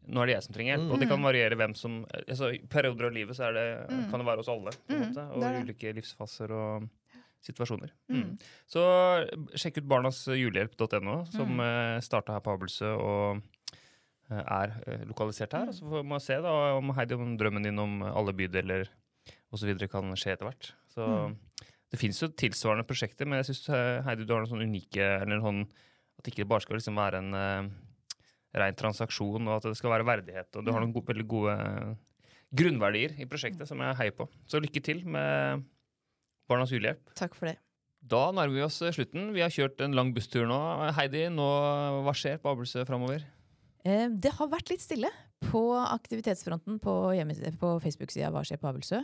nå 0.09 0.23
er 0.23 0.31
det 0.31 0.35
jeg 0.39 0.45
som 0.47 0.55
trenger 0.57 0.73
hjelp. 0.79 0.93
Og 0.95 1.03
det 1.03 1.09
kan 1.11 1.21
variere 1.27 1.57
hvem 1.61 1.75
som 1.77 1.99
altså, 2.17 2.49
I 2.57 2.63
perioder 2.73 3.11
av 3.11 3.13
livet 3.13 3.37
så 3.37 3.49
er 3.51 3.59
det, 3.59 3.67
Mm. 3.93 4.07
kan 4.11 4.23
det 4.23 4.27
være 4.31 4.41
oss 4.45 4.49
alle. 4.49 4.73
På 4.89 4.95
Mm, 4.97 5.03
måte, 5.05 5.25
og 5.35 5.41
det 5.43 5.51
det. 5.53 5.61
ulike 5.67 5.93
livsfaser 5.99 6.51
og 6.57 6.89
situasjoner. 7.45 7.91
Mm. 8.09 8.23
Mm. 8.23 8.33
Så 8.67 8.81
sjekk 9.61 9.83
ut 9.83 9.89
barnasjulehjelp.no, 9.93 11.19
som 11.31 11.49
Mm. 11.53 11.61
mm. 11.61 12.01
starta 12.03 12.33
her 12.33 12.41
på 12.41 12.55
Abelsø 12.57 12.95
og 12.97 13.37
eh, 13.37 13.43
er 14.31 14.75
eh, 14.87 15.05
lokalisert 15.09 15.53
her. 15.57 15.67
Mm. 15.67 15.69
Og 15.69 15.75
så 15.79 15.89
får 15.93 16.05
man 16.07 16.21
se 16.21 16.37
da 16.45 16.55
om 16.77 16.91
Heidi, 16.97 17.15
om 17.17 17.37
drømmen 17.41 17.63
din 17.65 17.79
om 17.79 18.03
alle 18.03 18.33
bydeler 18.37 18.89
osv. 19.53 19.75
kan 19.89 20.13
skje 20.17 20.33
etter 20.37 20.45
hvert. 20.49 20.73
Så 20.93 21.07
Mm. 21.09 21.37
det 21.91 21.99
fins 22.01 22.21
jo 22.21 22.29
tilsvarende 22.29 22.85
prosjekter, 22.87 23.27
men 23.27 23.43
jeg 23.43 23.55
syns 23.55 24.05
Heidi 24.05 24.27
du 24.27 24.35
har 24.35 24.43
noen 24.45 24.51
sånn 24.53 24.67
unike 24.69 25.23
eller 25.23 25.41
sånn 25.41 25.63
At 26.19 26.25
det 26.25 26.33
ikke 26.35 26.49
bare 26.49 26.61
skal 26.61 26.77
liksom 26.77 26.97
være 26.99 27.19
en 27.23 27.33
uh, 27.33 27.69
rein 28.59 28.75
transaksjon, 28.75 29.47
og 29.47 29.57
at 29.57 29.63
det 29.71 29.77
skal 29.79 29.91
være 29.93 30.05
verdighet. 30.05 30.49
Og 30.57 30.65
du 30.65 30.73
har 30.73 30.81
Mm. 30.81 30.89
noen 30.89 30.95
gode, 30.95 31.07
veldig 31.15 31.27
gode 31.29 31.53
eh, 31.55 31.95
grunnverdier 32.53 33.15
i 33.21 33.25
prosjektet 33.25 33.69
som 33.69 33.79
jeg 33.79 33.95
heier 34.01 34.11
på. 34.17 34.27
Så 34.49 34.59
lykke 34.61 34.83
til 34.83 35.05
med 35.07 35.63
Barnas 36.49 36.71
julehjelp. 36.73 37.15
Takk 37.15 37.37
for 37.37 37.47
det. 37.47 37.59
Da 38.03 38.33
nærmer 38.33 38.53
vi 38.57 38.63
oss 38.67 38.81
eh, 38.83 38.91
slutten. 38.91 39.33
Vi 39.33 39.41
har 39.45 39.51
kjørt 39.55 39.81
en 39.85 39.95
lang 39.95 40.13
busstur 40.13 40.45
nå. 40.49 40.59
Heidi, 40.97 41.29
nå, 41.31 41.47
hva 42.03 42.15
skjer 42.17 42.39
på 42.43 42.51
Abelsø 42.51 42.85
framover? 42.89 43.23
Eh, 43.89 44.09
det 44.13 44.35
har 44.37 44.51
vært 44.53 44.73
litt 44.73 44.85
stille 44.85 45.11
på 45.49 45.63
aktivitetsfronten 45.81 46.81
på, 46.83 46.95
på 47.61 47.73
Facebook-sida 47.85 48.33
Hva 48.35 48.45
skjer 48.47 48.61
på 48.61 48.69
Abelsø. 48.71 49.01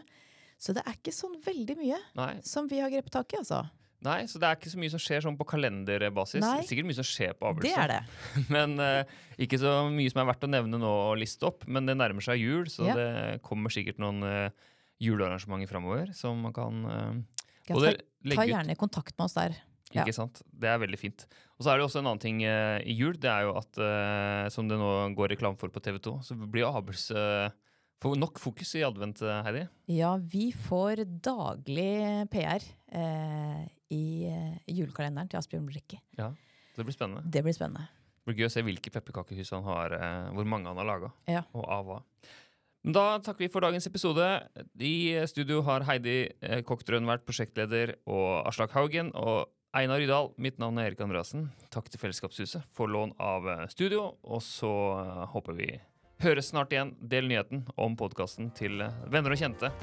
Så 0.60 0.74
det 0.76 0.84
er 0.84 0.96
ikke 0.96 1.14
sånn 1.14 1.38
veldig 1.44 1.76
mye 1.78 1.98
Nei. 2.18 2.34
som 2.46 2.68
vi 2.70 2.80
har 2.82 2.92
grepet 2.92 3.12
tak 3.14 3.34
i, 3.34 3.40
altså. 3.40 3.64
Nei, 4.04 4.26
så 4.28 4.40
det 4.40 4.48
er 4.48 4.58
ikke 4.58 4.70
så 4.72 4.80
mye 4.80 4.92
som 4.92 5.00
skjer 5.00 5.24
sånn 5.24 5.36
på 5.38 5.46
kalenderbasis. 5.48 6.42
Nei. 6.44 6.58
Sikkert 6.68 6.88
mye 6.90 6.98
som 6.98 7.06
skjer 7.08 7.32
på 7.38 7.48
Abelsø. 7.48 7.70
Det 7.70 7.80
er 7.80 7.92
det. 7.94 8.00
Men 8.54 8.76
uh, 8.76 9.16
ikke 9.40 9.58
så 9.62 9.72
mye 9.88 10.12
som 10.12 10.20
er 10.20 10.28
verdt 10.28 10.44
å 10.44 10.50
nevne 10.52 10.80
nå 10.80 10.90
og 11.06 11.16
liste 11.22 11.48
opp. 11.48 11.64
Men 11.64 11.88
det 11.88 11.96
nærmer 11.96 12.24
seg 12.24 12.42
jul, 12.42 12.68
så 12.72 12.90
Ja. 12.90 12.96
det 12.98 13.40
kommer 13.46 13.72
sikkert 13.72 14.02
noen 14.04 14.20
uh, 14.20 14.74
julearrangementer 15.02 15.72
framover 15.72 16.12
som 16.16 16.44
man 16.44 16.52
kan 16.56 16.84
uh, 16.84 17.14
Ja, 17.70 17.78
ta, 17.80 17.94
ta 18.34 18.44
gjerne 18.50 18.76
kontakt 18.76 19.16
med 19.16 19.24
oss 19.30 19.38
der. 19.38 19.56
Ja. 19.94 20.02
Ikke 20.02 20.16
sant? 20.16 20.42
Det 20.50 20.68
er 20.68 20.78
veldig 20.82 20.98
fint. 20.98 21.26
Og 21.58 21.64
så 21.64 21.70
er 21.72 21.78
det 21.78 21.84
også 21.86 22.00
en 22.02 22.08
annen 22.10 22.22
ting 22.22 22.40
uh, 22.42 22.78
i 22.82 22.96
jul. 22.98 23.14
Det 23.20 23.30
er 23.30 23.46
jo 23.46 23.54
at, 23.60 23.78
uh, 23.78 24.48
som 24.50 24.66
det 24.68 24.78
nå 24.80 24.90
går 25.14 25.36
reklame 25.36 25.56
for 25.60 25.70
på 25.70 25.82
TV 25.84 26.00
2, 26.02 26.16
så 26.26 26.34
blir 26.38 26.66
Abelsø 26.66 27.22
får 28.04 28.18
nok 28.20 28.40
fokus 28.42 28.74
i 28.76 28.84
advent, 28.84 29.22
eh, 29.24 29.42
Heidi. 29.46 29.64
Ja, 29.96 30.14
vi 30.20 30.50
får 30.66 31.04
daglig 31.24 32.28
PR 32.32 32.64
eh, 32.92 33.62
i 33.94 34.04
eh, 34.28 34.56
julekalenderen 34.68 35.30
til 35.32 35.40
Asbjørn 35.40 35.68
Brekke. 35.70 36.00
Det 36.14 36.84
blir 36.84 36.96
spennende. 36.96 37.24
Det 37.24 37.44
blir 37.46 37.56
spennende. 37.56 37.86
Det 38.24 38.28
blir 38.32 38.42
gøy 38.42 38.48
å 38.50 38.52
se 38.52 38.64
hvilke 38.66 38.92
pepperkakehus 38.92 39.52
han 39.56 39.64
har, 39.68 39.94
eh, 39.96 40.32
hvor 40.36 40.48
mange 40.48 40.68
han 40.68 40.80
har 40.80 40.88
laga, 40.88 41.12
Ja. 41.30 41.44
og 41.54 41.64
av 41.64 41.84
hva. 41.88 41.98
Men 42.84 42.92
Da 42.92 43.18
takker 43.18 43.46
vi 43.46 43.48
for 43.48 43.64
dagens 43.64 43.86
episode. 43.86 44.48
I 44.78 45.24
studio 45.26 45.62
har 45.62 45.80
Heidi 45.88 46.28
eh, 46.42 46.60
Koktrøen 46.62 47.06
vært 47.08 47.24
prosjektleder, 47.24 47.96
og 48.06 48.46
Aslak 48.46 48.72
Haugen 48.76 49.12
og 49.14 49.48
Einar 49.74 49.98
Rydal. 49.98 50.28
Mitt 50.38 50.60
navn 50.62 50.78
er 50.78 50.92
Erik 50.92 51.00
Andreassen. 51.02 51.48
Takk 51.74 51.88
til 51.90 51.98
Fellesskapshuset 51.98 52.62
for 52.78 52.86
lån 52.86 53.16
av 53.18 53.48
eh, 53.50 53.64
studio. 53.72 54.12
Og 54.22 54.38
så 54.46 54.70
eh, 55.00 55.24
håper 55.32 55.58
vi 55.58 55.66
høres 56.22 56.52
snart 56.52 56.70
igjen. 56.70 56.94
Del 57.02 57.26
nyheten 57.26 57.64
om 57.74 57.96
podkasten 57.98 58.52
til 58.54 58.86
eh, 58.86 59.02
venner 59.10 59.34
og 59.34 59.42
kjente. 59.42 59.74